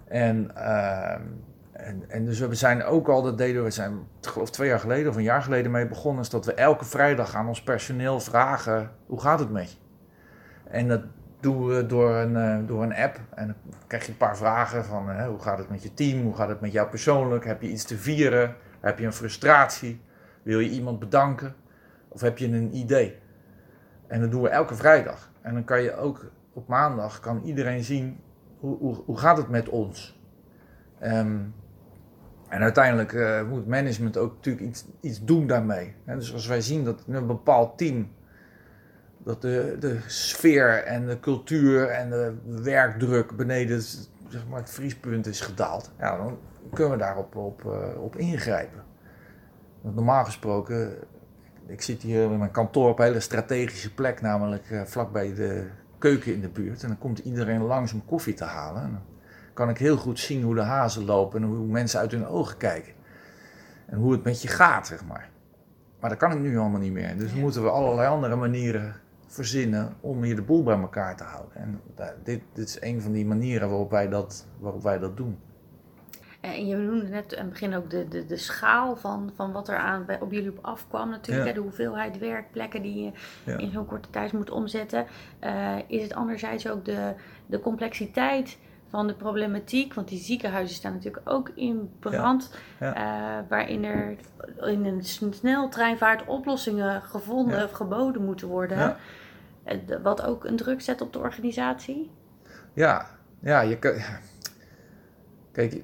En, 0.04 0.50
uh, 0.56 1.14
en, 1.74 2.10
en, 2.10 2.24
dus 2.24 2.38
we 2.38 2.54
zijn 2.54 2.84
ook 2.84 3.08
al, 3.08 3.22
dat 3.22 3.38
deden 3.38 3.64
we, 3.64 3.70
zijn 3.70 3.98
geloof 4.20 4.50
twee 4.50 4.68
jaar 4.68 4.80
geleden 4.80 5.10
of 5.10 5.16
een 5.16 5.22
jaar 5.22 5.42
geleden 5.42 5.70
mee 5.70 5.86
begonnen, 5.86 6.22
is 6.22 6.30
dat 6.30 6.44
we 6.44 6.54
elke 6.54 6.84
vrijdag 6.84 7.34
aan 7.34 7.48
ons 7.48 7.62
personeel 7.62 8.20
vragen, 8.20 8.90
hoe 9.06 9.20
gaat 9.20 9.38
het 9.38 9.50
met 9.50 9.70
je? 9.70 9.76
En 10.64 10.88
dat 10.88 11.02
doen 11.40 11.66
we 11.66 11.86
door 11.86 12.14
een, 12.14 12.60
uh, 12.62 12.68
door 12.68 12.82
een 12.82 12.94
app. 12.94 13.20
En 13.34 13.46
dan 13.46 13.56
krijg 13.86 14.04
je 14.04 14.10
een 14.10 14.16
paar 14.16 14.36
vragen 14.36 14.84
van 14.84 15.10
uh, 15.10 15.26
hoe 15.26 15.38
gaat 15.38 15.58
het 15.58 15.70
met 15.70 15.82
je 15.82 15.94
team, 15.94 16.22
hoe 16.22 16.34
gaat 16.34 16.48
het 16.48 16.60
met 16.60 16.72
jou 16.72 16.88
persoonlijk, 16.88 17.44
heb 17.44 17.62
je 17.62 17.68
iets 17.68 17.84
te 17.84 17.96
vieren, 17.96 18.54
heb 18.80 18.98
je 18.98 19.06
een 19.06 19.12
frustratie, 19.12 20.00
wil 20.42 20.58
je 20.58 20.70
iemand 20.70 20.98
bedanken 20.98 21.54
of 22.08 22.20
heb 22.20 22.38
je 22.38 22.46
een 22.46 22.76
idee? 22.76 23.18
En 24.06 24.20
dat 24.20 24.30
doen 24.30 24.42
we 24.42 24.48
elke 24.48 24.74
vrijdag. 24.74 25.30
En 25.40 25.54
dan 25.54 25.64
kan 25.64 25.82
je 25.82 25.96
ook 25.96 26.30
op 26.52 26.68
maandag 26.68 27.20
kan 27.20 27.42
iedereen 27.42 27.84
zien 27.84 28.20
hoe, 28.58 28.78
hoe, 28.78 28.94
hoe 28.94 29.18
gaat 29.18 29.36
het 29.36 29.48
met 29.48 29.68
ons. 29.68 30.20
Um, 31.02 31.54
en 32.54 32.62
uiteindelijk 32.62 33.12
uh, 33.12 33.42
moet 33.49 33.66
management 33.66 34.16
ook 34.16 34.34
natuurlijk 34.34 34.66
iets, 34.66 34.84
iets 35.00 35.25
doen 35.25 35.46
daarmee. 35.46 35.94
dus 36.04 36.32
als 36.32 36.46
wij 36.46 36.61
zien 36.61 36.84
dat 36.84 37.04
een 37.08 37.26
bepaald 37.26 37.78
team, 37.78 38.12
dat 39.18 39.42
de, 39.42 39.76
de 39.80 39.99
sfeer 40.06 40.84
en 40.84 41.06
de 41.06 41.20
cultuur 41.20 41.88
en 41.88 42.11
de 42.11 42.34
werkdruk 42.62 43.37
beneden 43.37 43.82
zeg 44.28 44.46
maar, 44.49 44.61
het 44.61 44.70
vriespunt 44.70 45.26
is 45.26 45.40
gedaald, 45.40 45.92
ja, 45.99 46.16
dan 46.16 46.38
kunnen 46.73 46.92
we 46.92 46.99
daarop 46.99 47.37
op, 47.37 47.62
uh, 47.66 48.02
op 48.02 48.16
ingrijpen. 48.16 48.82
Want 49.80 49.94
normaal 49.94 50.25
gesproken, 50.25 50.94
ik 51.66 51.82
zit 51.82 52.02
hier 52.02 52.23
in 52.23 52.38
mijn 52.38 52.50
kantoor 52.50 52.88
op 52.88 52.99
een 52.99 53.04
hele 53.04 53.20
strategische 53.20 53.94
plek, 53.94 54.20
namelijk 54.20 54.70
uh, 54.70 54.82
vlakbij 54.82 55.34
de 55.34 55.66
keuken 55.99 56.34
in 56.34 56.40
de 56.40 56.49
buurt. 56.49 56.82
En 56.82 56.88
dan 56.88 56.99
komt 56.99 57.18
iedereen 57.18 57.62
langs 57.62 57.92
om 57.92 58.04
koffie 58.04 58.34
te 58.34 58.44
halen. 58.44 59.02
Kan 59.54 59.68
ik 59.68 59.78
heel 59.78 59.96
goed 59.96 60.18
zien 60.18 60.42
hoe 60.42 60.54
de 60.54 60.61
hazen 60.61 61.04
lopen 61.04 61.42
en 61.42 61.49
hoe 61.49 61.66
mensen 61.66 62.00
uit 62.00 62.11
hun 62.11 62.26
ogen 62.26 62.56
kijken. 62.56 62.92
En 63.87 63.99
hoe 63.99 64.12
het 64.12 64.25
met 64.25 64.42
je 64.42 64.49
gaat, 64.49 64.87
zeg 64.87 65.04
maar. 65.04 65.30
Maar 66.00 66.11
dat 66.11 66.18
kan 66.18 66.32
ik 66.32 66.38
nu 66.38 66.58
allemaal 66.58 66.80
niet 66.80 66.92
meer. 66.92 67.16
Dus 67.16 67.32
moeten 67.32 67.62
we 67.62 67.70
allerlei 67.70 68.08
andere 68.08 68.37
manieren 68.37 68.94
verzinnen 69.26 69.96
om 70.00 70.23
hier 70.23 70.37
de 70.37 70.42
boel 70.42 70.62
bij 70.62 70.78
elkaar 70.78 71.16
te 71.16 71.25
houden. 71.25 71.54
En 71.54 71.80
dit, 72.23 72.40
dit 72.52 72.68
is 72.68 72.80
een 72.80 73.00
van 73.00 73.12
die 73.12 73.26
manieren 73.26 73.68
waarop 73.68 73.90
wij 73.90 74.08
dat, 74.08 74.46
waarop 74.58 74.82
wij 74.82 74.99
dat 74.99 75.16
doen. 75.16 75.38
En 76.40 76.66
je 76.66 76.76
noemde 76.76 77.08
net 77.08 77.37
aan 77.37 77.44
het 77.44 77.52
begin 77.52 77.75
ook 77.75 77.90
de, 77.90 78.08
de, 78.08 78.26
de 78.26 78.37
schaal 78.37 78.96
van, 78.96 79.30
van 79.34 79.52
wat 79.52 79.68
er 79.68 79.76
aan, 79.76 80.04
bij, 80.04 80.20
op 80.20 80.32
jullie 80.32 80.50
op 80.50 80.58
afkwam 80.62 81.11
natuurlijk. 81.11 81.54
De 81.54 81.61
hoeveelheid 81.61 82.18
werkplekken 82.18 82.82
die 82.82 83.04
je 83.04 83.12
in 83.56 83.70
zo'n 83.70 83.87
korte 83.87 84.11
tijd 84.11 84.32
moet 84.32 84.50
omzetten. 84.50 85.06
Uh, 85.44 85.76
is 85.87 86.02
het 86.02 86.14
anderzijds 86.14 86.68
ook 86.68 86.84
de, 86.84 87.14
de 87.46 87.61
complexiteit 87.61 88.58
van 88.94 89.06
de 89.06 89.14
problematiek. 89.14 89.94
Want 89.94 90.08
die 90.08 90.18
ziekenhuizen 90.18 90.76
staan 90.76 90.92
natuurlijk 90.92 91.30
ook 91.30 91.50
in 91.54 91.90
brand. 91.98 92.54
Uh, 92.80 93.38
waarin 93.48 93.84
er 93.84 94.16
in 94.60 94.84
een 94.84 95.04
sneltreinvaart 95.34 96.26
oplossingen 96.26 97.02
gevonden 97.02 97.64
of 97.64 97.70
geboden 97.70 98.24
moeten 98.24 98.48
worden. 98.48 98.96
Uh, 99.66 99.96
wat 100.02 100.22
ook 100.22 100.44
een 100.44 100.56
druk 100.56 100.80
zet 100.80 101.00
op 101.00 101.12
de 101.12 101.18
organisatie. 101.18 102.10
Ja, 102.72 103.06
ja 103.40 103.60
je 103.60 103.78
kan... 103.78 103.92
Kijk, 105.52 105.82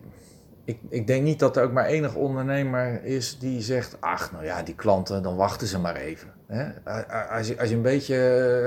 ik, 0.70 0.78
ik 0.88 1.06
denk 1.06 1.22
niet 1.22 1.38
dat 1.38 1.56
er 1.56 1.62
ook 1.62 1.72
maar 1.72 1.84
enig 1.84 2.14
ondernemer 2.14 3.04
is 3.04 3.38
die 3.38 3.60
zegt: 3.60 3.96
Ach, 4.00 4.32
nou 4.32 4.44
ja, 4.44 4.62
die 4.62 4.74
klanten, 4.74 5.22
dan 5.22 5.36
wachten 5.36 5.66
ze 5.66 5.78
maar 5.78 5.96
even. 5.96 6.28
Hè? 6.46 6.90
Als, 7.30 7.48
je, 7.48 7.58
als 7.58 7.68
je 7.68 7.74
een 7.74 7.82
beetje 7.82 8.14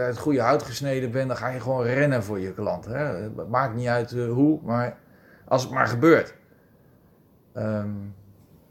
het 0.07 0.17
goede 0.17 0.41
hout 0.41 0.63
gesneden 0.63 1.12
bent, 1.12 1.27
dan 1.27 1.38
ga 1.38 1.48
je 1.48 1.60
gewoon 1.60 1.86
rennen 1.86 2.24
voor 2.24 2.39
je 2.39 2.53
klant. 2.53 2.86
Hè? 2.86 3.05
Het 3.05 3.50
maakt 3.50 3.75
niet 3.75 3.88
uit 3.88 4.12
eh, 4.12 4.31
hoe, 4.31 4.60
maar 4.63 4.98
als 5.45 5.63
het 5.63 5.72
maar 5.72 5.88
gebeurt. 5.88 6.36
Um, 7.57 8.15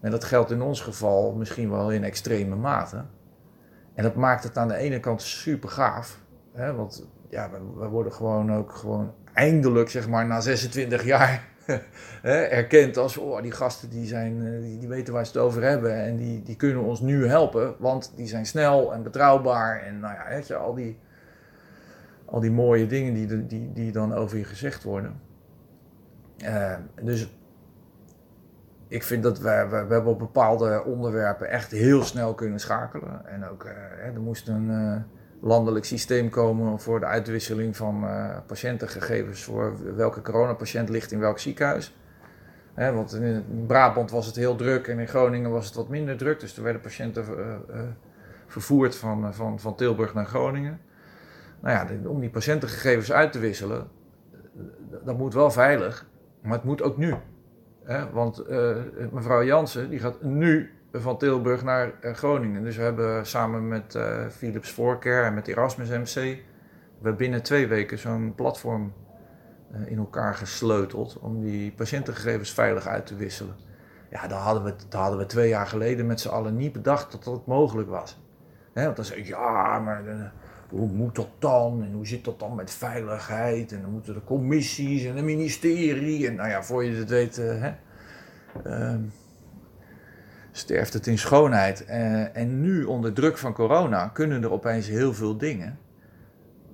en 0.00 0.10
dat 0.10 0.24
geldt 0.24 0.50
in 0.50 0.62
ons 0.62 0.80
geval 0.80 1.32
misschien 1.32 1.70
wel 1.70 1.90
in 1.90 2.04
extreme 2.04 2.56
mate. 2.56 3.04
En 3.94 4.02
dat 4.02 4.14
maakt 4.14 4.44
het 4.44 4.58
aan 4.58 4.68
de 4.68 4.76
ene 4.76 5.00
kant 5.00 5.22
super 5.22 5.68
gaaf. 5.68 6.20
Hè? 6.52 6.74
Want 6.74 7.08
ja, 7.28 7.50
we, 7.50 7.58
we 7.76 7.86
worden 7.86 8.12
gewoon 8.12 8.52
ook 8.52 8.72
gewoon 8.72 9.14
eindelijk, 9.32 9.90
zeg 9.90 10.08
maar, 10.08 10.26
na 10.26 10.40
26 10.40 11.04
jaar 11.04 11.50
erkend 12.22 12.96
als, 12.96 13.16
oh, 13.16 13.42
die 13.42 13.52
gasten 13.52 13.90
die, 13.90 14.06
zijn, 14.06 14.46
eh, 14.46 14.60
die, 14.60 14.78
die, 14.78 14.88
weten 14.88 15.12
waar 15.12 15.26
ze 15.26 15.32
het 15.32 15.40
over 15.40 15.62
hebben 15.62 15.94
en 15.94 16.16
die, 16.16 16.42
die 16.42 16.56
kunnen 16.56 16.82
ons 16.82 17.00
nu 17.00 17.26
helpen, 17.26 17.74
want 17.78 18.12
die 18.16 18.26
zijn 18.26 18.46
snel 18.46 18.94
en 18.94 19.02
betrouwbaar 19.02 19.80
en 19.80 20.00
nou 20.00 20.14
ja, 20.14 20.28
weet 20.28 20.46
je, 20.46 20.56
al 20.56 20.74
die, 20.74 20.98
al 22.24 22.40
die 22.40 22.50
mooie 22.50 22.86
dingen 22.86 23.14
die, 23.14 23.46
die, 23.46 23.72
die 23.72 23.92
dan 23.92 24.14
over 24.14 24.38
je 24.38 24.44
gezegd 24.44 24.82
worden. 24.82 25.20
Uh, 26.44 26.74
dus 27.02 27.32
ik 28.88 29.02
vind 29.02 29.22
dat 29.22 29.38
we, 29.38 29.66
we, 29.70 29.84
we, 29.86 29.94
hebben 29.94 30.12
op 30.12 30.18
bepaalde 30.18 30.84
onderwerpen 30.84 31.48
echt 31.48 31.70
heel 31.70 32.02
snel 32.02 32.34
kunnen 32.34 32.60
schakelen. 32.60 33.26
En 33.26 33.48
ook, 33.48 33.64
uh, 33.64 34.14
er 34.14 34.20
moest 34.20 34.48
een 34.48 35.04
landelijk 35.42 35.84
systeem 35.84 36.28
komen 36.28 36.80
voor 36.80 37.00
de 37.00 37.06
uitwisseling 37.06 37.76
van 37.76 38.04
uh, 38.04 38.36
patiëntengegevens 38.46 39.42
voor 39.42 39.96
welke 39.96 40.22
coronapatiënt 40.22 40.88
ligt 40.88 41.12
in 41.12 41.18
welk 41.18 41.38
ziekenhuis. 41.38 41.94
want 42.74 43.12
in 43.12 43.64
Brabant 43.66 44.10
was 44.10 44.26
het 44.26 44.36
heel 44.36 44.56
druk 44.56 44.86
en 44.86 44.98
in 44.98 45.08
Groningen 45.08 45.50
was 45.50 45.66
het 45.66 45.74
wat 45.74 45.88
minder 45.88 46.16
druk. 46.16 46.40
Dus 46.40 46.56
er 46.56 46.62
werden 46.62 46.80
patiënten 46.80 47.24
uh, 47.28 47.38
uh, 47.70 47.80
vervoerd 48.46 48.96
van, 48.96 49.34
van, 49.34 49.60
van 49.60 49.74
Tilburg 49.74 50.14
naar 50.14 50.26
Groningen. 50.26 50.80
Nou 51.60 51.76
ja, 51.76 52.08
om 52.08 52.20
die 52.20 52.30
patiëntengegevens 52.30 53.12
uit 53.12 53.32
te 53.32 53.38
wisselen, 53.38 53.88
dat 55.04 55.18
moet 55.18 55.34
wel 55.34 55.50
veilig, 55.50 56.06
maar 56.42 56.52
het 56.52 56.64
moet 56.64 56.82
ook 56.82 56.96
nu. 56.96 57.14
want 58.12 58.48
mevrouw 59.10 59.44
Jansen 59.44 59.90
die 59.90 59.98
gaat 59.98 60.22
nu 60.22 60.70
van 60.92 61.18
Tilburg 61.18 61.62
naar 61.62 61.92
eh, 62.00 62.14
Groningen. 62.14 62.64
Dus 62.64 62.76
we 62.76 62.82
hebben 62.82 63.26
samen 63.26 63.68
met 63.68 63.94
uh, 63.94 64.26
Philips 64.28 64.70
Voorcare 64.70 65.26
en 65.26 65.34
met 65.34 65.48
Erasmus 65.48 65.88
MC... 65.88 66.38
we 66.98 67.12
binnen 67.12 67.42
twee 67.42 67.66
weken 67.66 67.98
zo'n 67.98 68.32
platform 68.34 68.92
uh, 69.74 69.90
in 69.90 69.98
elkaar 69.98 70.34
gesleuteld... 70.34 71.18
om 71.18 71.40
die 71.40 71.72
patiëntengegevens 71.72 72.52
veilig 72.52 72.86
uit 72.86 73.06
te 73.06 73.16
wisselen. 73.16 73.54
Ja, 74.10 74.26
daar 74.26 74.40
hadden 74.40 74.64
we, 74.64 74.74
daar 74.88 75.00
hadden 75.00 75.18
we 75.18 75.26
twee 75.26 75.48
jaar 75.48 75.66
geleden 75.66 76.06
met 76.06 76.20
z'n 76.20 76.28
allen 76.28 76.56
niet 76.56 76.72
bedacht 76.72 77.12
dat 77.12 77.24
dat 77.24 77.46
mogelijk 77.46 77.88
was. 77.88 78.20
Hè, 78.72 78.84
want 78.84 78.96
dan 78.96 79.04
zeg 79.04 79.16
ik, 79.16 79.26
ja, 79.26 79.78
maar 79.78 80.32
hoe 80.68 80.88
moet 80.88 81.14
dat 81.14 81.30
dan? 81.38 81.82
En 81.82 81.92
hoe 81.92 82.06
zit 82.06 82.24
dat 82.24 82.38
dan 82.38 82.54
met 82.54 82.70
veiligheid? 82.70 83.72
En 83.72 83.82
dan 83.82 83.90
moeten 83.90 84.14
de 84.14 84.24
commissies 84.24 85.04
en 85.04 85.14
de 85.14 85.22
ministerie... 85.22 86.26
En 86.26 86.34
nou 86.34 86.48
ja, 86.48 86.62
voor 86.62 86.84
je 86.84 86.94
het 86.94 87.10
weet... 87.10 87.38
ehm, 88.64 89.00
sterft 90.52 90.92
het 90.92 91.06
in 91.06 91.18
schoonheid. 91.18 91.84
Uh, 91.88 92.36
en 92.36 92.60
nu 92.60 92.84
onder 92.84 93.12
druk 93.12 93.38
van 93.38 93.52
corona 93.52 94.08
kunnen 94.08 94.42
er 94.42 94.52
opeens 94.52 94.86
heel 94.86 95.14
veel 95.14 95.36
dingen. 95.36 95.78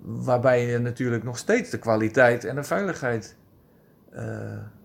Waarbij 0.02 0.66
je 0.66 0.78
natuurlijk 0.78 1.24
nog 1.24 1.38
steeds 1.38 1.70
de 1.70 1.78
kwaliteit 1.78 2.44
en 2.44 2.54
de 2.54 2.62
veiligheid 2.62 3.36
uh, 4.14 4.20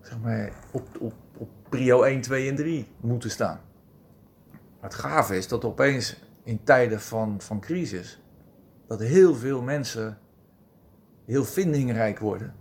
zeg 0.00 0.18
maar, 0.22 0.52
op, 0.70 0.88
op, 1.00 1.14
op 1.36 1.48
prio 1.68 2.02
1, 2.02 2.20
2 2.20 2.48
en 2.48 2.56
3 2.56 2.88
moeten 3.00 3.30
staan. 3.30 3.60
het 4.80 4.94
gave 4.94 5.36
is 5.36 5.48
dat 5.48 5.64
opeens 5.64 6.22
in 6.42 6.64
tijden 6.64 7.00
van, 7.00 7.40
van 7.40 7.60
crisis, 7.60 8.22
dat 8.86 9.00
heel 9.00 9.34
veel 9.34 9.62
mensen 9.62 10.18
heel 11.24 11.44
vindingrijk 11.44 12.18
worden. 12.18 12.54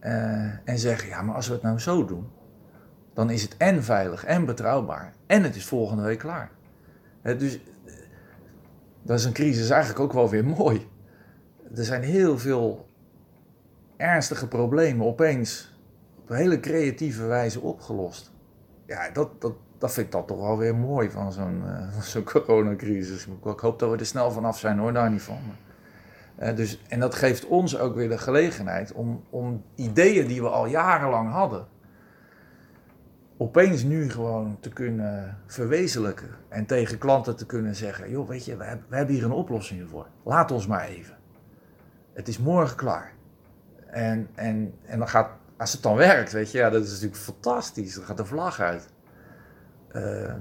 Uh, 0.00 0.68
en 0.68 0.78
zeggen, 0.78 1.08
ja, 1.08 1.22
maar 1.22 1.34
als 1.34 1.46
we 1.46 1.52
het 1.52 1.62
nou 1.62 1.78
zo 1.78 2.04
doen, 2.04 2.28
dan 3.18 3.30
is 3.30 3.42
het 3.42 3.56
en 3.56 3.84
veilig 3.84 4.24
en 4.24 4.44
betrouwbaar. 4.44 5.12
En 5.26 5.42
het 5.42 5.56
is 5.56 5.64
volgende 5.64 6.02
week 6.02 6.18
klaar. 6.18 6.50
dus 7.22 7.60
dat 9.02 9.18
is 9.18 9.24
een 9.24 9.32
crisis 9.32 9.70
eigenlijk 9.70 10.00
ook 10.00 10.12
wel 10.12 10.28
weer 10.28 10.44
mooi. 10.58 10.88
Er 11.74 11.84
zijn 11.84 12.02
heel 12.02 12.38
veel 12.38 12.88
ernstige 13.96 14.48
problemen 14.48 15.06
opeens 15.06 15.78
op 16.18 16.30
een 16.30 16.36
hele 16.36 16.60
creatieve 16.60 17.26
wijze 17.26 17.60
opgelost. 17.60 18.32
Ja, 18.86 19.10
dat, 19.10 19.40
dat, 19.40 19.52
dat 19.78 19.92
vind 19.92 20.06
ik 20.06 20.12
dan 20.12 20.26
toch 20.26 20.40
wel 20.40 20.58
weer 20.58 20.74
mooi 20.74 21.10
van 21.10 21.32
zo'n 21.32 21.62
uh, 22.16 22.24
coronacrisis. 22.24 23.26
Ik 23.26 23.58
hoop 23.58 23.78
dat 23.78 23.90
we 23.90 23.96
er 23.96 24.06
snel 24.06 24.30
vanaf 24.30 24.58
zijn 24.58 24.78
hoor, 24.78 24.92
daar 24.92 25.10
niet 25.10 25.22
van. 25.22 25.40
Uh, 26.42 26.56
dus, 26.56 26.82
en 26.88 27.00
dat 27.00 27.14
geeft 27.14 27.46
ons 27.46 27.78
ook 27.78 27.94
weer 27.94 28.08
de 28.08 28.18
gelegenheid 28.18 28.92
om, 28.92 29.24
om 29.30 29.64
ideeën 29.74 30.26
die 30.26 30.42
we 30.42 30.48
al 30.48 30.66
jarenlang 30.66 31.30
hadden, 31.30 31.66
opeens 33.38 33.82
nu 33.82 34.10
gewoon 34.10 34.56
te 34.60 34.68
kunnen 34.68 35.38
verwezenlijken. 35.46 36.28
En 36.48 36.66
tegen 36.66 36.98
klanten 36.98 37.36
te 37.36 37.46
kunnen 37.46 37.74
zeggen: 37.74 38.10
joh, 38.10 38.28
weet 38.28 38.44
je, 38.44 38.56
we 38.56 38.64
hebben, 38.88 39.14
hier 39.14 39.24
een 39.24 39.32
oplossing 39.32 39.88
voor. 39.88 40.06
Laat 40.22 40.50
ons 40.50 40.66
maar 40.66 40.84
even. 40.84 41.16
Het 42.12 42.28
is 42.28 42.38
morgen 42.38 42.76
klaar. 42.76 43.12
En, 43.86 44.28
en, 44.34 44.74
en 44.84 44.98
dan 44.98 45.08
gaat, 45.08 45.30
als 45.56 45.72
het 45.72 45.82
dan 45.82 45.96
werkt, 45.96 46.32
weet 46.32 46.50
je, 46.50 46.58
ja, 46.58 46.70
dat 46.70 46.84
is 46.84 46.90
natuurlijk 46.90 47.20
fantastisch. 47.20 47.94
Dan 47.94 48.04
gaat 48.04 48.16
de 48.16 48.24
vlag 48.24 48.60
uit. 48.60 48.88
Ehm, 49.88 50.40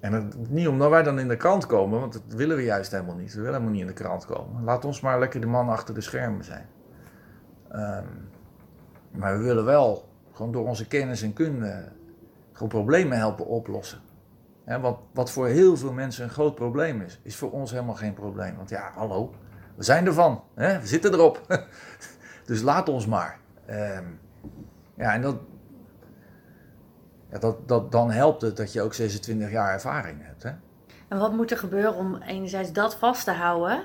en 0.00 0.12
het, 0.12 0.50
niet 0.50 0.68
omdat 0.68 0.90
wij 0.90 1.02
dan 1.02 1.18
in 1.18 1.28
de 1.28 1.36
krant 1.36 1.66
komen, 1.66 2.00
want 2.00 2.12
dat 2.12 2.22
willen 2.26 2.56
we 2.56 2.62
juist 2.62 2.90
helemaal 2.90 3.16
niet. 3.16 3.34
We 3.34 3.40
willen 3.40 3.52
helemaal 3.52 3.72
niet 3.72 3.80
in 3.80 3.86
de 3.86 4.02
krant 4.02 4.26
komen. 4.26 4.64
Laat 4.64 4.84
ons 4.84 5.00
maar 5.00 5.18
lekker 5.18 5.40
de 5.40 5.46
man 5.46 5.68
achter 5.68 5.94
de 5.94 6.00
schermen 6.00 6.44
zijn. 6.44 6.66
Ehm, 7.68 8.06
maar 9.10 9.38
we 9.38 9.44
willen 9.44 9.64
wel 9.64 10.08
gewoon 10.32 10.52
door 10.52 10.66
onze 10.66 10.86
kennis 10.86 11.22
en 11.22 11.32
kunde 11.32 11.88
problemen 12.68 13.18
helpen 13.18 13.46
oplossen. 13.46 14.00
want 14.64 14.98
wat 15.12 15.30
voor 15.30 15.46
heel 15.46 15.76
veel 15.76 15.92
mensen 15.92 16.24
een 16.24 16.30
groot 16.30 16.54
probleem 16.54 17.00
is, 17.00 17.20
is 17.22 17.36
voor 17.36 17.50
ons 17.50 17.70
helemaal 17.70 17.94
geen 17.94 18.14
probleem. 18.14 18.56
Want 18.56 18.68
ja, 18.68 18.90
hallo, 18.94 19.34
we 19.74 19.82
zijn 19.82 20.06
ervan. 20.06 20.42
Hè? 20.54 20.80
We 20.80 20.86
zitten 20.86 21.12
erop. 21.12 21.46
dus 22.46 22.62
laat 22.62 22.88
ons 22.88 23.06
maar. 23.06 23.38
Ehm, 23.66 24.04
ja, 24.94 25.12
en 25.12 25.22
dat, 25.22 25.36
ja, 27.30 27.38
dat, 27.38 27.68
dat, 27.68 27.92
dan 27.92 28.10
helpt 28.10 28.42
het 28.42 28.56
dat 28.56 28.72
je 28.72 28.82
ook 28.82 28.94
26 28.94 29.50
jaar 29.50 29.72
ervaring 29.72 30.18
hebt. 30.22 30.42
Hè? 30.42 30.50
En 31.08 31.18
wat 31.18 31.32
moet 31.32 31.50
er 31.50 31.56
gebeuren 31.56 31.94
om 31.94 32.16
enerzijds 32.16 32.72
dat 32.72 32.96
vast 32.96 33.24
te 33.24 33.30
houden? 33.30 33.84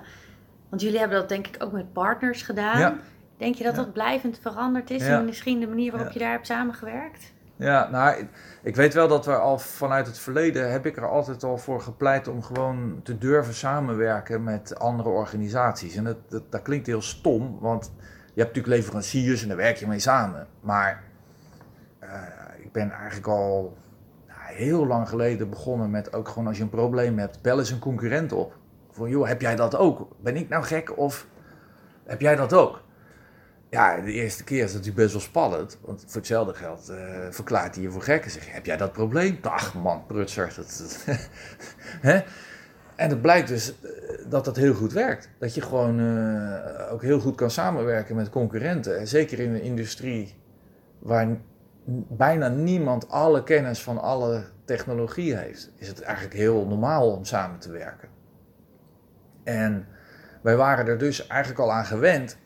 Want 0.69 0.81
jullie 0.81 0.99
hebben 0.99 1.17
dat 1.17 1.29
denk 1.29 1.47
ik 1.47 1.63
ook 1.63 1.71
met 1.71 1.93
partners 1.93 2.41
gedaan. 2.41 2.99
Denk 3.37 3.55
je 3.55 3.63
dat 3.63 3.75
dat 3.75 3.93
blijvend 3.93 4.39
veranderd 4.41 4.89
is 4.89 5.07
en 5.07 5.25
misschien 5.25 5.59
de 5.59 5.67
manier 5.67 5.91
waarop 5.91 6.11
je 6.11 6.19
daar 6.19 6.31
hebt 6.31 6.47
samengewerkt? 6.47 7.33
Ja, 7.57 7.89
nou, 7.89 8.27
ik 8.63 8.75
weet 8.75 8.93
wel 8.93 9.07
dat 9.07 9.25
we 9.25 9.35
al 9.35 9.59
vanuit 9.59 10.07
het 10.07 10.19
verleden 10.19 10.71
heb 10.71 10.85
ik 10.85 10.97
er 10.97 11.09
altijd 11.09 11.43
al 11.43 11.57
voor 11.57 11.81
gepleit 11.81 12.27
om 12.27 12.43
gewoon 12.43 12.99
te 13.03 13.17
durven 13.17 13.53
samenwerken 13.53 14.43
met 14.43 14.79
andere 14.79 15.09
organisaties. 15.09 15.95
En 15.95 16.03
dat, 16.03 16.43
dat, 16.49 16.61
klinkt 16.61 16.87
heel 16.87 17.01
stom, 17.01 17.57
want 17.59 17.91
je 18.33 18.41
hebt 18.41 18.55
natuurlijk 18.55 18.67
leveranciers 18.67 19.41
en 19.41 19.47
daar 19.47 19.57
werk 19.57 19.77
je 19.77 19.87
mee 19.87 19.99
samen. 19.99 20.47
Maar 20.59 21.03
uh, 22.03 22.09
ik 22.59 22.71
ben 22.71 22.91
eigenlijk 22.91 23.27
al 23.27 23.77
nou, 24.27 24.39
heel 24.39 24.87
lang 24.87 25.09
geleden 25.09 25.49
begonnen 25.49 25.89
met 25.89 26.13
ook 26.13 26.27
gewoon 26.27 26.47
als 26.47 26.57
je 26.57 26.63
een 26.63 26.69
probleem 26.69 27.19
hebt, 27.19 27.41
bel 27.41 27.59
eens 27.59 27.71
een 27.71 27.79
concurrent 27.79 28.31
op. 28.31 28.57
Van 28.91 29.09
joh, 29.09 29.27
heb 29.27 29.41
jij 29.41 29.55
dat 29.55 29.75
ook? 29.75 30.07
Ben 30.19 30.35
ik 30.35 30.49
nou 30.49 30.63
gek 30.63 30.97
of 30.97 31.27
heb 32.05 32.21
jij 32.21 32.35
dat 32.35 32.53
ook? 32.53 32.84
Ja, 33.75 34.01
de 34.01 34.11
eerste 34.11 34.43
keer 34.43 34.63
is 34.63 34.71
natuurlijk 34.71 34.97
best 34.97 35.11
wel 35.11 35.21
spannend. 35.21 35.77
Want 35.81 36.03
voor 36.07 36.15
hetzelfde 36.15 36.53
geld 36.53 36.89
uh, 36.89 36.97
verklaart 37.29 37.75
hij 37.75 37.83
je 37.83 37.91
voor 37.91 38.01
gek. 38.01 38.23
En 38.23 38.31
zeg 38.31 38.45
je, 38.45 38.51
heb 38.51 38.65
jij 38.65 38.77
dat 38.77 38.91
probleem? 38.91 39.37
Ach 39.41 39.73
man, 39.73 40.05
prutser. 40.05 40.53
Dat, 40.55 40.77
dat 41.05 41.05
hè? 42.11 42.21
En 42.95 43.09
het 43.09 43.21
blijkt 43.21 43.47
dus 43.47 43.81
eh, 43.81 43.89
dat 44.29 44.45
dat 44.45 44.55
heel 44.55 44.73
goed 44.73 44.93
werkt. 44.93 45.29
Dat 45.39 45.55
je 45.55 45.61
gewoon 45.61 45.99
uh, 45.99 46.91
ook 46.91 47.01
heel 47.01 47.19
goed 47.19 47.35
kan 47.35 47.51
samenwerken 47.51 48.15
met 48.15 48.29
concurrenten. 48.29 48.99
En 48.99 49.07
zeker 49.07 49.39
in 49.39 49.53
een 49.53 49.61
industrie 49.61 50.35
waar 50.99 51.37
bijna 52.07 52.47
niemand 52.47 53.09
alle 53.09 53.43
kennis 53.43 53.83
van 53.83 54.01
alle 54.01 54.43
technologie 54.65 55.35
heeft, 55.35 55.71
is 55.75 55.87
het 55.87 56.01
eigenlijk 56.01 56.35
heel 56.35 56.65
normaal 56.65 57.11
om 57.11 57.25
samen 57.25 57.59
te 57.59 57.71
werken. 57.71 58.09
En 59.43 59.87
wij 60.41 60.55
waren 60.55 60.87
er 60.87 60.97
dus 60.97 61.27
eigenlijk 61.27 61.59
al 61.59 61.71
aan 61.71 61.85
gewend 61.85 62.37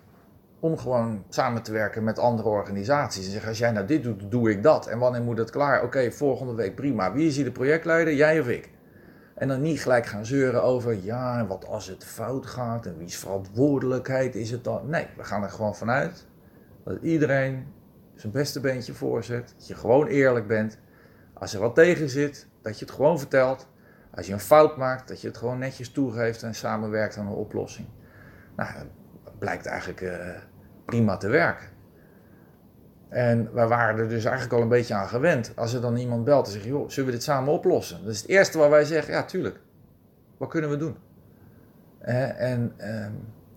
om 0.60 0.78
gewoon 0.78 1.24
samen 1.30 1.64
te 1.64 1.72
werken 1.72 2.04
met 2.04 2.20
andere 2.20 2.50
organisaties. 2.50 3.26
En 3.26 3.32
zeggen, 3.32 3.50
als 3.50 3.58
jij 3.58 3.72
nou 3.72 3.86
dit 3.86 4.04
doet, 4.04 4.32
doe 4.32 4.50
ik 4.52 4.64
dat. 4.64 4.88
En 4.88 5.00
wanneer 5.00 5.22
moet 5.22 5.38
het 5.38 5.50
klaar? 5.50 5.84
Oké, 5.84 6.12
volgende 6.12 6.54
week 6.54 6.76
prima. 6.76 7.14
Wie 7.14 7.28
is 7.28 7.36
hier 7.36 7.46
de 7.46 7.52
projectleider? 7.52 8.14
Jij 8.14 8.40
of 8.40 8.48
ik? 8.48 8.70
En 9.36 9.48
dan 9.48 9.62
niet 9.62 9.82
gelijk 9.82 10.06
gaan 10.06 10.26
zeuren 10.26 10.64
over, 10.64 11.04
ja, 11.04 11.46
wat 11.48 11.66
als 11.66 11.88
het 11.88 12.04
fout 12.04 12.46
gaat 12.46 12.86
en 12.86 12.98
wie's 12.98 13.18
verantwoordelijkheid 13.18 14.36
is 14.36 14.52
het 14.52 14.64
dan? 14.64 14.90
Nee, 14.90 15.08
we 15.18 15.24
gaan 15.24 15.44
er 15.44 15.50
gewoon 15.50 15.76
vanuit 15.76 16.28
dat 16.84 17.02
iedereen 17.02 17.68
zijn 18.16 18.32
beste 18.32 18.60
beentje 18.60 18.94
voorzet. 18.94 19.54
Dat 19.58 19.68
je 19.68 19.76
gewoon 19.76 20.08
eerlijk 20.08 20.48
bent. 20.48 20.78
Als 21.34 21.54
er 21.54 21.60
wat 21.60 21.76
tegen 21.76 22.10
zit, 22.10 22.48
dat 22.62 22.80
je 22.80 22.86
het 22.86 22.94
gewoon 22.94 23.20
vertelt. 23.20 23.68
Als 24.16 24.28
je 24.28 24.34
een 24.34 24.40
fout 24.40 24.78
maakt, 24.78 25.08
dat 25.08 25.22
je 25.22 25.28
het 25.28 25.38
gewoon 25.38 25.60
netjes 25.60 25.92
toegeeft 25.92 26.44
en 26.44 26.56
samenwerkt 26.56 27.18
aan 27.18 27.28
een 27.28 27.34
oplossing. 27.34 27.88
Nou, 28.56 28.74
dat 28.74 28.88
blijkt 29.40 29.66
eigenlijk 29.66 30.02
uh, 30.02 30.18
prima 30.86 31.18
te 31.18 31.28
werken. 31.28 31.68
En 33.10 33.54
wij 33.54 33.68
waren 33.68 34.00
er 34.00 34.10
dus 34.10 34.24
eigenlijk 34.24 34.56
al 34.56 34.62
een 34.62 34.70
beetje 34.70 34.94
aan 34.94 35.08
gewend. 35.08 35.52
Als 35.56 35.74
er 35.74 35.82
dan 35.82 35.98
iemand 35.98 36.24
belt 36.24 36.46
en 36.46 36.52
zegt, 36.52 36.66
joh, 36.66 36.90
zullen 36.90 37.10
we 37.10 37.16
dit 37.16 37.24
samen 37.24 37.54
oplossen? 37.54 38.04
Dat 38.04 38.14
is 38.14 38.22
het 38.22 38.30
eerste 38.30 38.58
waar 38.58 38.70
wij 38.70 38.84
zeggen, 38.84 39.14
ja, 39.14 39.24
tuurlijk. 39.24 39.60
Wat 40.38 40.50
kunnen 40.50 40.70
we 40.70 40.78
doen? 40.78 40.96
en 42.00 42.74
ehm, 42.78 43.12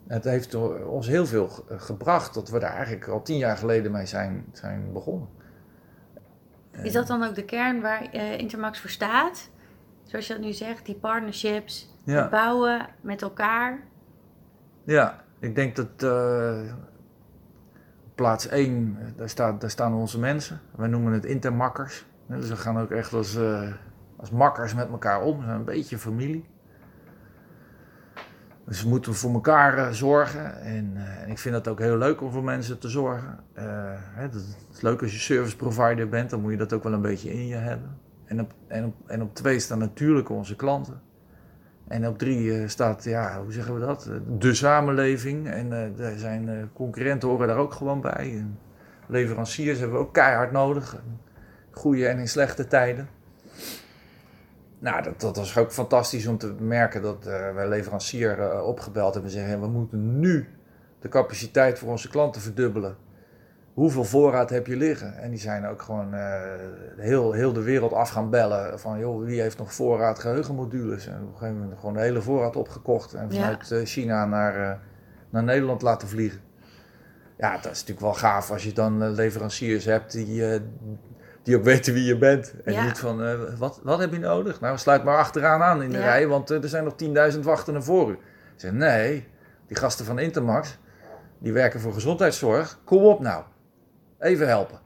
het 0.07 0.25
heeft 0.25 0.55
ons 0.85 1.07
heel 1.07 1.27
veel 1.27 1.49
gebracht 1.69 2.35
dat 2.35 2.51
we 2.51 2.59
daar 2.59 2.75
eigenlijk 2.75 3.09
al 3.09 3.23
tien 3.23 3.37
jaar 3.37 3.57
geleden 3.57 3.93
mee 3.93 4.07
zijn, 4.07 4.45
zijn 4.53 4.93
begonnen. 4.93 5.29
Is 6.83 6.93
dat 6.93 7.07
dan 7.07 7.23
ook 7.23 7.35
de 7.35 7.45
kern 7.45 7.81
waar 7.81 8.15
uh, 8.15 8.39
Intermax 8.39 8.81
voor 8.81 8.91
staat? 8.91 9.51
Zoals 10.05 10.27
je 10.27 10.33
dat 10.33 10.43
nu 10.43 10.53
zegt, 10.53 10.87
die 10.87 10.95
partnerships, 10.95 11.97
ja. 12.05 12.29
bouwen 12.29 12.89
met 13.01 13.23
elkaar. 13.23 13.83
Ja, 14.85 15.22
ik 15.43 15.55
denk 15.55 15.77
dat 15.77 16.03
uh, 16.05 16.61
plaats 18.15 18.49
1, 18.49 18.99
daar, 19.17 19.29
staat, 19.29 19.61
daar 19.61 19.71
staan 19.71 19.95
onze 19.95 20.19
mensen. 20.19 20.61
Wij 20.77 20.89
noemen 20.89 21.13
het 21.13 21.25
intermakkers. 21.25 22.07
Dus 22.27 22.49
we 22.49 22.57
gaan 22.57 22.79
ook 22.79 22.91
echt 22.91 23.13
als, 23.13 23.37
uh, 23.37 23.73
als 24.17 24.31
makkers 24.31 24.75
met 24.75 24.89
elkaar 24.89 25.23
om. 25.23 25.39
We 25.39 25.45
zijn 25.45 25.57
een 25.57 25.65
beetje 25.65 25.99
familie. 25.99 26.45
Dus 28.67 28.83
we 28.83 28.89
moeten 28.89 29.15
voor 29.15 29.33
elkaar 29.33 29.95
zorgen. 29.95 30.61
En, 30.61 30.93
en, 30.97 31.31
ik 31.31 31.39
vind 31.39 31.55
het 31.55 31.69
ook 31.69 31.79
heel 31.79 31.97
leuk 31.97 32.21
om 32.21 32.31
voor 32.31 32.45
mensen 32.45 32.79
te 32.79 32.89
zorgen. 32.89 33.39
Het 34.15 34.35
is 34.73 34.81
leuk 34.81 35.03
als 35.03 35.13
je 35.13 35.19
service 35.19 35.57
provider 35.57 36.09
bent, 36.09 36.31
dan 36.31 36.41
moet 36.41 36.51
je 36.51 36.59
dat 36.59 36.73
ook 36.73 36.83
wel 36.83 36.93
een 36.93 37.03
beetje 37.03 37.33
in 37.33 37.47
je 37.47 37.55
hebben. 37.55 37.99
En 38.25 38.41
op, 38.41 38.55
en 38.67 38.85
op, 38.85 38.95
en 39.07 39.23
op 39.23 39.35
twee 39.35 39.59
staan 39.59 39.79
natuurlijk 39.79 40.29
onze 40.29 40.57
klanten. 40.57 41.01
En 41.93 42.09
op 42.09 42.19
drie 42.19 42.45
uh, 42.45 42.69
staat, 42.69 43.05
ja, 43.05 43.41
hoe 43.43 43.53
zeggen 43.53 43.75
we 43.75 43.81
dat? 43.81 44.11
De 44.39 44.55
samenleving. 44.55 45.49
En 45.49 45.67
uh, 45.67 46.07
er 46.07 46.19
zijn 46.19 46.49
uh, 46.49 46.63
concurrenten 46.73 47.29
horen 47.29 47.49
daar 47.49 47.57
ook 47.57 47.73
gewoon 47.73 48.01
bij. 48.01 48.35
En 48.37 48.59
leveranciers 49.07 49.79
hebben 49.79 49.99
we 49.99 50.05
ook 50.05 50.13
keihard 50.13 50.53
nodig. 50.53 50.97
Goede 51.71 52.07
en 52.07 52.19
in 52.19 52.29
slechte 52.29 52.67
tijden. 52.67 53.09
Nou, 54.79 55.03
dat, 55.03 55.21
dat 55.21 55.37
was 55.37 55.57
ook 55.57 55.73
fantastisch 55.73 56.27
om 56.27 56.39
te 56.39 56.55
merken 56.59 57.03
dat 57.03 57.25
wij 57.55 57.69
leverancier 57.69 58.63
opgebeld 58.63 59.15
hebben 59.15 59.33
en 59.33 59.39
zeggen: 59.39 59.61
we 59.61 59.67
moeten 59.67 60.19
nu 60.19 60.49
de 61.01 61.09
capaciteit 61.09 61.79
voor 61.79 61.91
onze 61.91 62.09
klanten 62.09 62.41
verdubbelen 62.41 62.97
hoeveel 63.75 64.05
voorraad 64.05 64.51
heb 64.51 64.67
je 64.67 64.77
liggen? 64.77 65.19
En 65.19 65.31
die 65.31 65.39
zijn 65.39 65.67
ook 65.67 65.83
gewoon 65.83 66.15
uh, 66.15 66.41
heel, 66.97 67.33
heel 67.33 67.53
de 67.53 67.63
wereld 67.63 67.93
af 67.93 68.11
gaan 68.11 68.31
bellen. 68.31 68.81
Van 68.81 68.99
joh, 68.99 69.25
wie 69.25 69.41
heeft 69.41 69.59
nog 69.59 69.75
voorraad 69.75 70.19
geheugenmodules? 70.19 71.07
En 71.07 71.23
op 71.23 71.33
een 71.33 71.39
gegeven 71.39 71.61
moment 71.61 71.79
gewoon 71.79 71.95
de 71.95 72.01
hele 72.01 72.23
voorraad 72.23 72.57
opgekocht. 72.57 73.15
En 73.15 73.33
vanuit 73.33 73.69
ja. 73.69 73.77
Eh, 73.77 73.85
China 73.85 74.25
naar, 74.25 74.61
uh, 74.61 74.73
naar 75.31 75.43
Nederland 75.43 75.83
laten 75.83 76.09
vliegen. 76.09 76.41
Ja, 77.37 77.53
dat 77.53 77.73
is 77.73 77.81
natuurlijk 77.81 78.01
wel 78.01 78.15
gaaf 78.15 78.51
als 78.51 78.65
je 78.65 78.73
dan 78.73 79.11
leveranciers 79.11 79.85
hebt 79.85 80.13
die, 80.13 80.61
die 81.43 81.57
ook 81.57 81.65
weten 81.65 81.95
wie 81.95 82.05
je 82.05 82.19
bent. 82.19 82.55
En 82.65 82.73
ja. 82.73 82.85
niet 82.85 82.99
van, 82.99 83.37
wat, 83.59 83.81
wat 83.83 83.99
heb 83.99 84.13
je 84.13 84.19
nodig? 84.19 84.61
Nou, 84.61 84.79
sluit 84.79 85.05
maar 85.05 85.17
achteraan 85.17 85.63
aan 85.63 85.83
in 85.83 85.91
de 85.91 85.99
ja. 85.99 86.05
rij, 86.05 86.29
want 86.29 86.51
er 86.51 86.69
zijn 86.69 86.85
nog 86.85 86.95
10.000 87.35 87.41
wachten 87.41 87.83
voor 87.83 88.11
u. 88.11 88.13
Ik 88.13 88.19
zeg, 88.57 88.73
nee, 88.73 89.29
die 89.67 89.77
gasten 89.77 90.05
van 90.05 90.19
Intermax, 90.19 90.79
die 91.39 91.53
werken 91.53 91.81
voor 91.81 91.93
gezondheidszorg. 91.93 92.79
Kom 92.85 93.03
op 93.03 93.21
nou 93.21 93.43
even 94.23 94.47
helpen. 94.49 94.81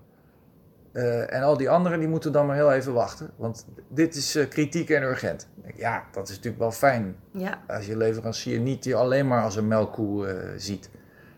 Uh, 0.92 1.32
en 1.32 1.42
al 1.42 1.56
die 1.56 1.70
anderen 1.70 1.98
die 1.98 2.08
moeten 2.08 2.32
dan 2.32 2.46
maar 2.46 2.56
heel 2.56 2.72
even 2.72 2.92
wachten. 2.92 3.30
Want 3.36 3.66
dit 3.88 4.14
is 4.14 4.36
uh, 4.36 4.48
kritiek 4.48 4.90
en 4.90 5.02
urgent. 5.02 5.48
Ja, 5.74 6.04
dat 6.12 6.28
is 6.28 6.34
natuurlijk 6.34 6.62
wel 6.62 6.72
fijn. 6.72 7.16
Ja. 7.30 7.62
Als 7.66 7.86
je 7.86 7.96
leverancier 7.96 8.60
niet 8.60 8.84
je 8.84 8.94
alleen 8.94 9.26
maar 9.26 9.42
als 9.42 9.56
een 9.56 9.68
melkkoe 9.68 10.34
uh, 10.34 10.50
ziet. 10.56 10.90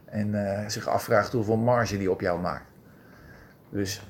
En 0.05 0.35
zich 0.71 0.89
afvraagt 0.89 1.33
hoeveel 1.33 1.57
marge 1.57 1.99
die 1.99 2.11
op 2.11 2.21
jou 2.21 2.41
maakt. 2.41 2.71
Dus 3.71 4.07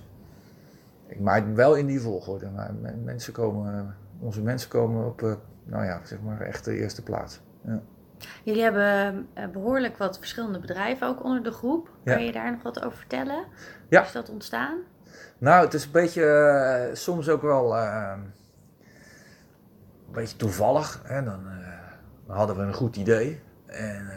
ik 1.07 1.21
maak 1.21 1.55
wel 1.55 1.75
in 1.75 1.87
die 1.87 2.01
volgorde. 2.01 2.51
Maar 2.51 2.75
mensen 3.05 3.33
komen, 3.33 3.97
onze 4.21 4.43
mensen 4.43 4.69
komen 4.69 5.07
op, 5.07 5.39
nou 5.65 5.85
ja, 5.85 6.01
zeg 6.05 6.21
maar 6.21 6.41
echt 6.41 6.65
de 6.65 6.77
eerste 6.77 7.03
plaats. 7.03 7.41
Ja. 7.65 7.81
Jullie 8.43 8.63
hebben 8.63 9.27
eh, 9.35 9.47
behoorlijk 9.47 9.97
wat 9.97 10.19
verschillende 10.19 10.59
bedrijven 10.59 11.07
ook 11.07 11.25
onder 11.25 11.43
de 11.43 11.51
groep. 11.51 11.91
Kan 12.05 12.25
je 12.25 12.33
daar 12.33 12.51
nog 12.51 12.63
wat 12.63 12.85
over 12.85 12.99
vertellen? 12.99 13.45
Ja. 13.89 13.99
Hoe 13.99 14.07
is 14.07 14.13
dat 14.13 14.29
ontstaan? 14.29 14.79
Nou, 15.39 15.65
het 15.65 15.75
is 15.75 15.85
een 15.85 15.91
beetje, 15.91 16.23
uh, 16.89 16.95
soms 16.95 17.29
ook 17.29 17.43
wel 17.43 17.77
uh, 17.77 18.13
een 20.07 20.13
beetje 20.13 20.37
toevallig. 20.37 21.01
Hè? 21.05 21.25
Dan, 21.25 21.41
dan, 22.27 22.37
hadden 22.37 22.57
we 22.57 22.63
een 22.63 22.75
goed 22.75 22.97
idee 22.97 23.41
en 23.67 24.11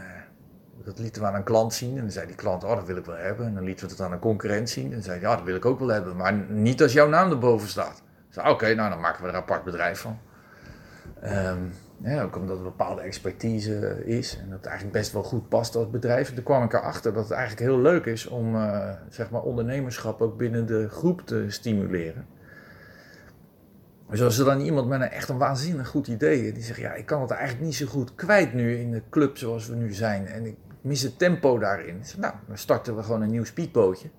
dat 0.83 0.99
lieten 0.99 1.21
we 1.21 1.27
aan 1.27 1.35
een 1.35 1.43
klant 1.43 1.73
zien. 1.73 1.95
En 1.95 2.01
dan 2.01 2.11
zei 2.11 2.27
die 2.27 2.35
klant, 2.35 2.63
oh 2.63 2.75
dat 2.75 2.85
wil 2.85 2.97
ik 2.97 3.05
wel 3.05 3.15
hebben. 3.15 3.45
En 3.45 3.53
dan 3.53 3.63
lieten 3.63 3.85
we 3.85 3.91
het 3.91 4.01
aan 4.01 4.11
een 4.11 4.19
concurrent 4.19 4.69
zien. 4.69 4.85
En 4.85 4.91
dan 4.91 5.01
zei 5.01 5.19
hij, 5.19 5.29
ja 5.29 5.35
dat 5.35 5.45
wil 5.45 5.55
ik 5.55 5.65
ook 5.65 5.79
wel 5.79 5.87
hebben. 5.87 6.15
Maar 6.15 6.33
niet 6.33 6.81
als 6.81 6.93
jouw 6.93 7.07
naam 7.07 7.31
erboven 7.31 7.67
staat. 7.67 8.03
Oké, 8.37 8.49
okay, 8.49 8.73
nou 8.73 8.89
dan 8.89 8.99
maken 8.99 9.21
we 9.21 9.27
er 9.27 9.35
een 9.35 9.41
apart 9.41 9.63
bedrijf 9.63 9.99
van. 9.99 10.19
Um, 11.23 11.73
ook 12.05 12.35
omdat 12.35 12.57
een 12.57 12.63
bepaalde 12.63 13.01
expertise 13.01 14.05
is 14.05 14.37
en 14.37 14.49
dat 14.49 14.57
het 14.57 14.65
eigenlijk 14.65 14.97
best 14.97 15.11
wel 15.11 15.23
goed 15.23 15.49
past 15.49 15.75
als 15.75 15.89
bedrijf. 15.89 16.33
Toen 16.33 16.43
kwam 16.43 16.63
ik 16.63 16.73
erachter 16.73 17.13
dat 17.13 17.23
het 17.23 17.31
eigenlijk 17.31 17.69
heel 17.69 17.79
leuk 17.79 18.05
is 18.05 18.27
om 18.27 18.55
uh, 18.55 18.89
zeg 19.09 19.29
maar 19.29 19.41
ondernemerschap 19.41 20.21
ook 20.21 20.37
binnen 20.37 20.65
de 20.65 20.89
groep 20.89 21.21
te 21.25 21.45
stimuleren. 21.47 22.25
Dus 24.09 24.21
als 24.21 24.39
er 24.39 24.45
dan 24.45 24.59
iemand 24.59 24.87
met 24.87 25.01
een 25.01 25.09
echt 25.09 25.29
een 25.29 25.37
waanzinnig 25.37 25.87
goed 25.87 26.07
idee, 26.07 26.53
die 26.53 26.63
zegt, 26.63 26.79
ja, 26.79 26.93
ik 26.93 27.05
kan 27.05 27.21
het 27.21 27.31
eigenlijk 27.31 27.63
niet 27.65 27.75
zo 27.75 27.85
goed 27.85 28.15
kwijt 28.15 28.53
nu 28.53 28.77
in 28.77 28.91
de 28.91 29.01
club 29.09 29.37
zoals 29.37 29.67
we 29.67 29.75
nu 29.75 29.93
zijn. 29.93 30.27
En 30.27 30.45
ik 30.45 30.55
mis 30.81 31.01
het 31.01 31.17
tempo 31.17 31.59
daarin. 31.59 32.01
Nou, 32.17 32.33
dan 32.47 32.57
starten 32.57 32.95
we 32.95 33.03
gewoon 33.03 33.21
een 33.21 33.29
nieuw 33.29 33.43
speedbootje. 33.43 34.09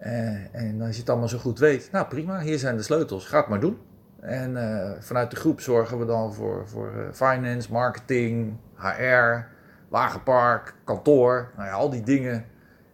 Uh, 0.00 0.54
en 0.54 0.80
als 0.80 0.94
je 0.94 1.00
het 1.00 1.10
allemaal 1.10 1.28
zo 1.28 1.38
goed 1.38 1.58
weet, 1.58 1.88
nou 1.92 2.06
prima, 2.06 2.40
hier 2.40 2.58
zijn 2.58 2.76
de 2.76 2.82
sleutels, 2.82 3.26
ga 3.26 3.38
het 3.38 3.48
maar 3.48 3.60
doen. 3.60 3.78
En 4.22 4.50
uh, 4.56 4.90
vanuit 4.98 5.30
de 5.30 5.36
groep 5.36 5.60
zorgen 5.60 5.98
we 5.98 6.04
dan 6.04 6.34
voor, 6.34 6.68
voor 6.68 6.92
uh, 6.96 7.12
finance, 7.12 7.72
marketing, 7.72 8.56
HR, 8.74 9.46
wagenpark, 9.88 10.74
kantoor. 10.84 11.50
Nou 11.56 11.68
ja, 11.68 11.74
al 11.74 11.90
die 11.90 12.02
dingen 12.02 12.44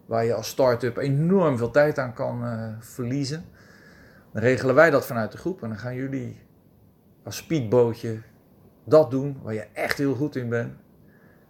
waar 0.06 0.24
je 0.24 0.34
als 0.34 0.48
start-up 0.48 0.96
enorm 0.96 1.58
veel 1.58 1.70
tijd 1.70 1.98
aan 1.98 2.12
kan 2.12 2.44
verliezen. 2.80 3.44
Dan 4.32 4.42
regelen 4.42 4.74
wij 4.74 4.90
dat 4.90 5.06
vanuit 5.06 5.32
de 5.32 5.38
groep 5.38 5.62
en 5.62 5.68
dan 5.68 5.78
gaan 5.78 5.94
jullie 5.94 6.40
als 7.24 7.36
speedbootje 7.36 8.18
dat 8.84 9.10
doen 9.10 9.38
waar 9.42 9.54
je 9.54 9.66
echt 9.72 9.98
heel 9.98 10.14
goed 10.14 10.36
in 10.36 10.48
bent. 10.48 10.72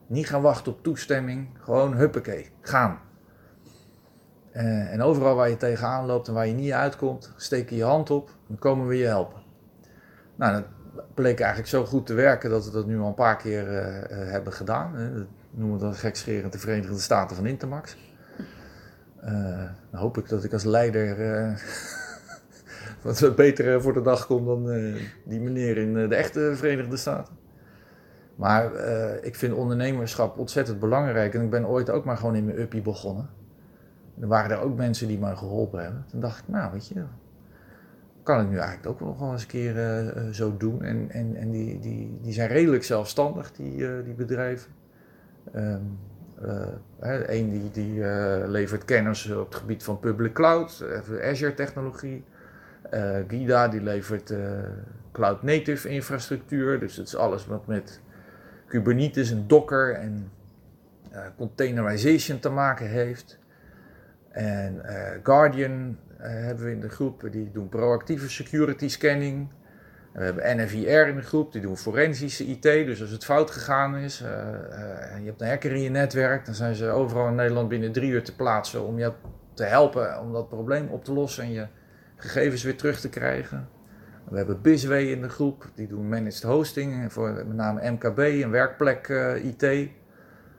Niet 0.07 0.29
gaan 0.29 0.43
wachten 0.43 0.73
op 0.73 0.83
toestemming, 0.83 1.49
gewoon 1.59 1.95
huppakee, 1.95 2.51
gaan. 2.61 2.99
En 4.53 5.03
overal 5.03 5.35
waar 5.35 5.49
je 5.49 5.57
tegenaan 5.57 6.07
loopt 6.07 6.29
en 6.29 6.35
waar 6.35 6.47
je 6.47 6.53
niet 6.53 6.73
uitkomt, 6.73 7.33
steek 7.37 7.71
je 7.71 7.77
je 7.77 7.85
hand 7.85 8.11
op, 8.11 8.31
dan 8.47 8.59
komen 8.59 8.87
we 8.87 8.97
je 8.97 9.07
helpen. 9.07 9.48
Nou, 10.39 10.53
dat 10.53 10.65
bleek 11.15 11.41
eigenlijk 11.41 11.71
zo 11.71 11.85
goed 11.85 12.07
te 12.07 12.15
werken 12.15 12.51
dat 12.51 12.65
we 12.65 12.71
dat 12.71 12.87
nu 12.87 12.99
al 12.99 13.07
een 13.07 13.15
paar 13.15 13.37
keer 13.37 13.69
uh, 13.69 13.77
uh, 13.77 14.31
hebben 14.31 14.53
gedaan. 14.53 14.93
Dat 15.15 15.27
noemen 15.51 15.79
we 15.79 15.85
dat 15.85 15.97
gekscherend 15.97 16.53
de 16.53 16.59
Verenigde 16.59 16.99
Staten 16.99 17.37
van 17.37 17.47
Intermax. 17.47 17.97
dan 19.91 20.01
hoop 20.01 20.19
ik 20.19 20.29
dat 20.29 20.45
ik 20.45 20.53
als 20.53 20.65
leider 20.65 21.17
wat 23.03 23.33
beter 23.37 23.83
voor 23.83 23.93
de 23.93 24.03
dag 24.03 24.27
kom 24.27 24.45
dan 24.45 24.65
die 25.25 25.41
meneer 25.41 25.77
in 25.77 25.95
de 26.09 26.15
echte 26.15 26.53
Verenigde 26.55 26.97
Staten. 26.97 27.37
Maar 28.35 28.75
ik 29.23 29.37
vind 29.37 29.55
ondernemerschap 29.55 30.39
ontzettend 30.39 30.79
belangrijk. 30.79 31.35
En 31.35 31.43
ik 31.43 31.51
ben 31.51 31.67
ooit 31.67 31.91
ook 31.91 32.05
maar 32.05 32.17
gewoon 32.17 32.35
in 32.35 32.45
mijn 32.45 32.61
uppie 32.61 32.83
begonnen. 32.83 33.29
En 34.17 34.23
er 34.23 34.29
waren 34.29 34.51
er 34.51 34.63
ook 34.63 34.77
mensen 34.77 35.09
die 35.09 35.19
mij 35.19 35.37
geholpen 35.37 35.83
hebben. 35.83 36.05
Toen 36.11 36.21
dacht 36.21 36.39
ik, 36.39 36.49
nou 36.49 36.73
weet 36.73 36.89
je, 36.89 37.05
kan 38.29 38.41
ik 38.41 38.49
nu 38.49 38.57
eigenlijk 38.57 38.87
ook 38.87 39.01
nog 39.01 39.19
wel 39.19 39.33
eens 39.33 39.43
een 39.43 39.49
keer 39.49 39.77
uh, 39.77 40.33
zo 40.33 40.57
doen. 40.57 40.83
En, 40.83 41.11
en, 41.11 41.37
en 41.37 41.51
die, 41.51 41.79
die, 41.79 42.19
die 42.23 42.33
zijn 42.33 42.49
redelijk 42.49 42.85
zelfstandig, 42.85 43.53
die, 43.53 43.77
uh, 43.77 44.05
die 44.05 44.15
bedrijven. 44.15 44.71
Eén 47.27 47.51
die, 47.51 47.71
die 47.71 48.05
levert 48.47 48.85
kennis 48.85 49.31
op 49.31 49.49
het 49.49 49.55
gebied 49.55 49.83
van 49.83 50.01
public 50.01 50.33
cloud, 50.33 50.85
Azure 51.23 51.55
technologie. 51.55 52.25
Gida 53.29 53.69
die 53.69 53.81
levert 53.81 54.35
cloud 55.13 55.43
native 55.43 55.89
infrastructuur. 55.89 56.81
Dus 56.81 56.97
het 56.97 57.07
is 57.07 57.17
alles 57.17 57.47
wat 57.47 57.67
met 57.67 58.01
Kubernetes 58.67 59.31
en 59.31 59.45
Docker 59.47 59.95
en 59.95 60.31
containerization 61.37 62.39
te 62.39 62.51
maken 62.51 62.87
heeft. 62.87 63.39
En 64.31 64.83
Guardian 65.23 65.97
hebben 66.27 66.65
we 66.65 66.71
in 66.71 66.81
de 66.81 66.89
groep, 66.89 67.29
die 67.31 67.51
doen 67.53 67.69
proactieve 67.69 68.31
security 68.31 68.89
scanning. 68.89 69.49
We 70.13 70.25
hebben 70.25 70.57
NFIR 70.57 71.09
in 71.09 71.17
de 71.17 71.23
groep, 71.23 71.53
die 71.53 71.61
doen 71.61 71.77
forensische 71.77 72.45
IT. 72.45 72.63
Dus 72.63 73.01
als 73.01 73.11
het 73.11 73.25
fout 73.25 73.51
gegaan 73.51 73.97
is, 73.97 74.23
uh, 74.23 74.29
je 75.21 75.25
hebt 75.25 75.41
een 75.41 75.49
hacker 75.49 75.73
in 75.73 75.83
je 75.83 75.91
netwerk, 75.91 76.45
dan 76.45 76.55
zijn 76.55 76.75
ze 76.75 76.89
overal 76.89 77.29
in 77.29 77.35
Nederland 77.35 77.69
binnen 77.69 77.93
drie 77.93 78.11
uur 78.11 78.23
te 78.23 78.37
plaatsen 78.37 78.87
om 78.87 78.99
je 78.99 79.13
te 79.55 79.65
helpen 79.65 80.21
om 80.21 80.33
dat 80.33 80.49
probleem 80.49 80.89
op 80.89 81.05
te 81.05 81.13
lossen 81.13 81.45
en 81.45 81.53
je 81.53 81.67
gegevens 82.17 82.63
weer 82.63 82.77
terug 82.77 83.01
te 83.01 83.09
krijgen. 83.09 83.69
We 84.29 84.37
hebben 84.37 84.63
BizW 84.63 84.93
in 84.93 85.23
de 85.23 85.29
groep, 85.29 85.71
die 85.75 85.87
doen 85.87 86.09
managed 86.09 86.43
hosting, 86.43 87.13
voor 87.13 87.33
met 87.33 87.55
name 87.55 87.91
MKB 87.91 88.19
en 88.19 88.51
werkplek 88.51 89.09
IT. 89.43 89.63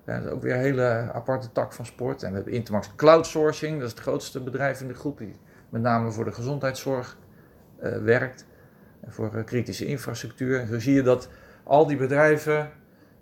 Ja, 0.06 0.16
dat 0.16 0.26
is 0.26 0.30
ook 0.30 0.42
weer 0.42 0.54
een 0.54 0.60
hele 0.60 1.10
aparte 1.14 1.52
tak 1.52 1.74
van 1.74 1.86
sport. 1.86 2.24
En 2.24 2.30
we 2.30 2.36
hebben 2.36 2.54
Intermax 2.54 2.96
Cloud 2.96 3.28
Sourcing, 3.28 3.74
dat 3.74 3.86
is 3.86 3.92
het 3.92 4.02
grootste 4.02 4.40
bedrijf 4.40 4.82
in 4.82 4.88
de 4.88 4.94
groep. 4.94 5.22
Met 5.70 5.82
name 5.82 6.12
voor 6.12 6.26
de 6.26 6.32
gezondheidszorg 6.32 7.18
uh, 7.84 7.98
werkt. 7.98 8.46
Voor 9.08 9.36
uh, 9.36 9.44
kritische 9.44 9.86
infrastructuur. 9.86 10.60
En 10.60 10.68
zo 10.68 10.80
zie 10.80 10.94
je 10.94 11.02
dat 11.02 11.30
al 11.64 11.88
die 11.88 11.98
bedrijven 11.98 12.70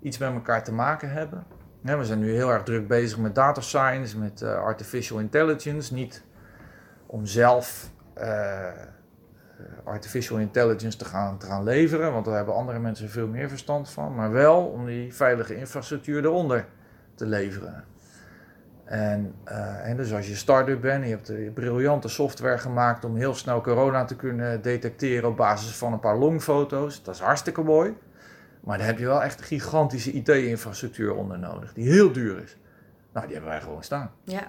iets 0.02 0.18
met 0.18 0.34
elkaar 0.34 0.64
te 0.64 0.74
maken 0.74 1.10
hebben. 1.12 1.44
We 1.82 2.06
zijn 2.06 2.20
nu 2.20 2.32
heel 2.32 2.52
erg 2.52 2.64
druk 2.64 2.88
bezig 2.88 3.18
met 3.18 3.36
data 3.36 3.62
science, 3.62 4.18
met 4.18 4.42
uh, 4.42 4.56
artificial 4.56 5.20
intelligence. 5.20 5.94
Niet 5.94 6.24
om 7.06 7.26
zelf 7.26 7.90
artificial 9.84 10.40
intelligence 10.40 10.98
te 10.98 11.06
gaan, 11.06 11.38
te 11.38 11.46
gaan 11.46 11.64
leveren, 11.64 12.12
want 12.12 12.26
daar 12.26 12.36
hebben 12.36 12.56
andere 12.56 12.80
mensen 12.80 13.10
veel 13.10 13.28
meer 13.28 13.50
verstand 13.50 13.90
van. 13.90 14.16
Maar 14.16 14.32
wel 14.32 14.66
om 14.66 14.86
die 14.86 15.14
veilige 15.14 15.56
infrastructuur 15.56 16.24
eronder 16.24 16.66
te 17.16 17.26
leveren. 17.26 17.84
En, 18.88 19.34
uh, 19.48 19.90
en 19.90 19.98
dus 19.98 20.14
als 20.14 20.28
je 20.28 20.36
start-up 20.36 20.82
bent 20.82 21.04
en 21.04 21.10
je 21.10 21.16
hebt 21.16 21.54
briljante 21.54 22.08
software 22.08 22.58
gemaakt 22.58 23.06
om 23.06 23.16
heel 23.16 23.36
snel 23.36 23.62
corona 23.62 24.06
te 24.06 24.16
kunnen 24.16 24.62
detecteren 24.62 25.30
op 25.30 25.38
basis 25.38 25.76
van 25.76 25.94
een 25.94 26.00
paar 26.00 26.18
longfoto's, 26.18 27.04
dat 27.04 27.16
is 27.16 27.22
hartstikke 27.22 27.62
mooi. 27.62 27.94
Maar 28.60 28.78
daar 28.78 28.88
heb 28.88 29.00
je 29.00 29.06
wel 29.06 29.24
echt 29.24 29.42
gigantische 29.42 30.12
IT-infrastructuur 30.12 31.16
onder 31.16 31.40
nodig, 31.40 31.74
die 31.74 31.90
heel 31.90 32.12
duur 32.12 32.44
is. 32.44 32.58
Nou, 33.14 33.26
die 33.26 33.36
hebben 33.36 33.54
wij 33.54 33.62
gewoon 33.62 33.84
staan. 33.84 34.12
Ja. 34.24 34.48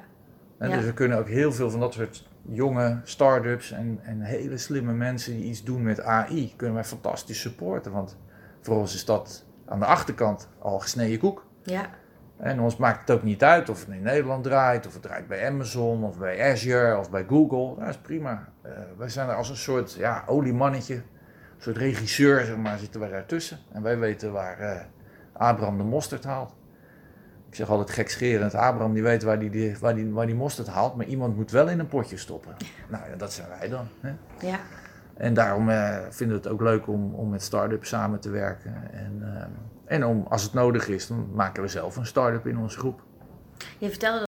En 0.58 0.70
Dus 0.70 0.84
we 0.84 0.92
kunnen 0.92 1.18
ook 1.18 1.28
heel 1.28 1.52
veel 1.52 1.70
van 1.70 1.80
dat 1.80 1.94
soort 1.94 2.28
jonge 2.42 3.00
start-ups 3.02 3.72
en, 3.72 4.00
en 4.02 4.20
hele 4.20 4.58
slimme 4.58 4.92
mensen 4.92 5.32
die 5.36 5.44
iets 5.44 5.64
doen 5.64 5.82
met 5.82 6.00
AI, 6.00 6.52
kunnen 6.56 6.74
wij 6.74 6.84
fantastisch 6.84 7.40
supporten. 7.40 7.92
Want 7.92 8.16
voor 8.60 8.76
ons 8.76 8.94
is 8.94 9.04
dat 9.04 9.44
aan 9.66 9.78
de 9.78 9.84
achterkant 9.84 10.48
al 10.58 10.78
gesneden 10.78 11.18
koek. 11.18 11.46
Ja. 11.62 11.90
En 12.38 12.60
ons 12.60 12.76
maakt 12.76 13.00
het 13.00 13.10
ook 13.10 13.22
niet 13.22 13.44
uit 13.44 13.68
of 13.68 13.80
het 13.80 13.88
in 13.88 14.02
Nederland 14.02 14.44
draait, 14.44 14.86
of 14.86 14.92
het 14.92 15.02
draait 15.02 15.26
bij 15.26 15.48
Amazon, 15.48 16.04
of 16.04 16.18
bij 16.18 16.52
Azure, 16.52 16.98
of 16.98 17.10
bij 17.10 17.24
Google. 17.28 17.74
Dat 17.78 17.88
is 17.88 17.98
prima. 17.98 18.48
Uh, 18.66 18.72
wij 18.96 19.08
zijn 19.08 19.28
er 19.28 19.34
als 19.34 19.48
een 19.48 19.56
soort 19.56 19.92
ja, 19.92 20.24
oliemannetje, 20.26 20.94
een 20.94 21.02
soort 21.58 21.76
regisseur, 21.76 22.44
zeg 22.44 22.56
maar, 22.56 22.78
zitten 22.78 23.00
wij 23.00 23.10
daartussen. 23.10 23.58
En 23.72 23.82
wij 23.82 23.98
weten 23.98 24.32
waar 24.32 24.60
uh, 24.60 24.80
Abraham 25.32 25.76
de 25.76 25.84
mosterd 25.84 26.24
haalt. 26.24 26.56
Ik 27.48 27.54
zeg 27.54 27.68
altijd 27.68 27.90
gekscherend, 27.90 28.54
Abraham 28.54 28.92
die 28.92 29.02
weet 29.02 29.22
waar 29.22 29.38
die, 29.38 29.76
waar, 29.80 29.94
die, 29.94 30.12
waar 30.12 30.26
die 30.26 30.34
mosterd 30.34 30.68
haalt, 30.68 30.96
maar 30.96 31.06
iemand 31.06 31.36
moet 31.36 31.50
wel 31.50 31.68
in 31.68 31.78
een 31.78 31.88
potje 31.88 32.16
stoppen. 32.16 32.54
Nou 32.88 33.10
ja, 33.10 33.16
dat 33.16 33.32
zijn 33.32 33.48
wij 33.58 33.68
dan. 33.68 33.88
Hè? 34.00 34.12
Ja. 34.46 34.58
En 35.14 35.34
daarom 35.34 35.68
uh, 35.68 35.96
vinden 36.08 36.36
we 36.36 36.42
het 36.42 36.52
ook 36.52 36.60
leuk 36.60 36.86
om, 36.86 37.14
om 37.14 37.28
met 37.28 37.42
start-ups 37.42 37.88
samen 37.88 38.20
te 38.20 38.30
werken. 38.30 38.74
En, 38.92 39.22
en 39.88 40.04
om, 40.04 40.26
als 40.28 40.42
het 40.42 40.52
nodig 40.52 40.88
is, 40.88 41.06
dan 41.06 41.28
maken 41.34 41.62
we 41.62 41.68
zelf 41.68 41.96
een 41.96 42.06
start-up 42.06 42.46
in 42.46 42.58
onze 42.58 42.78
groep. 42.78 43.02
Je 43.78 43.88
vertelde 43.88 44.27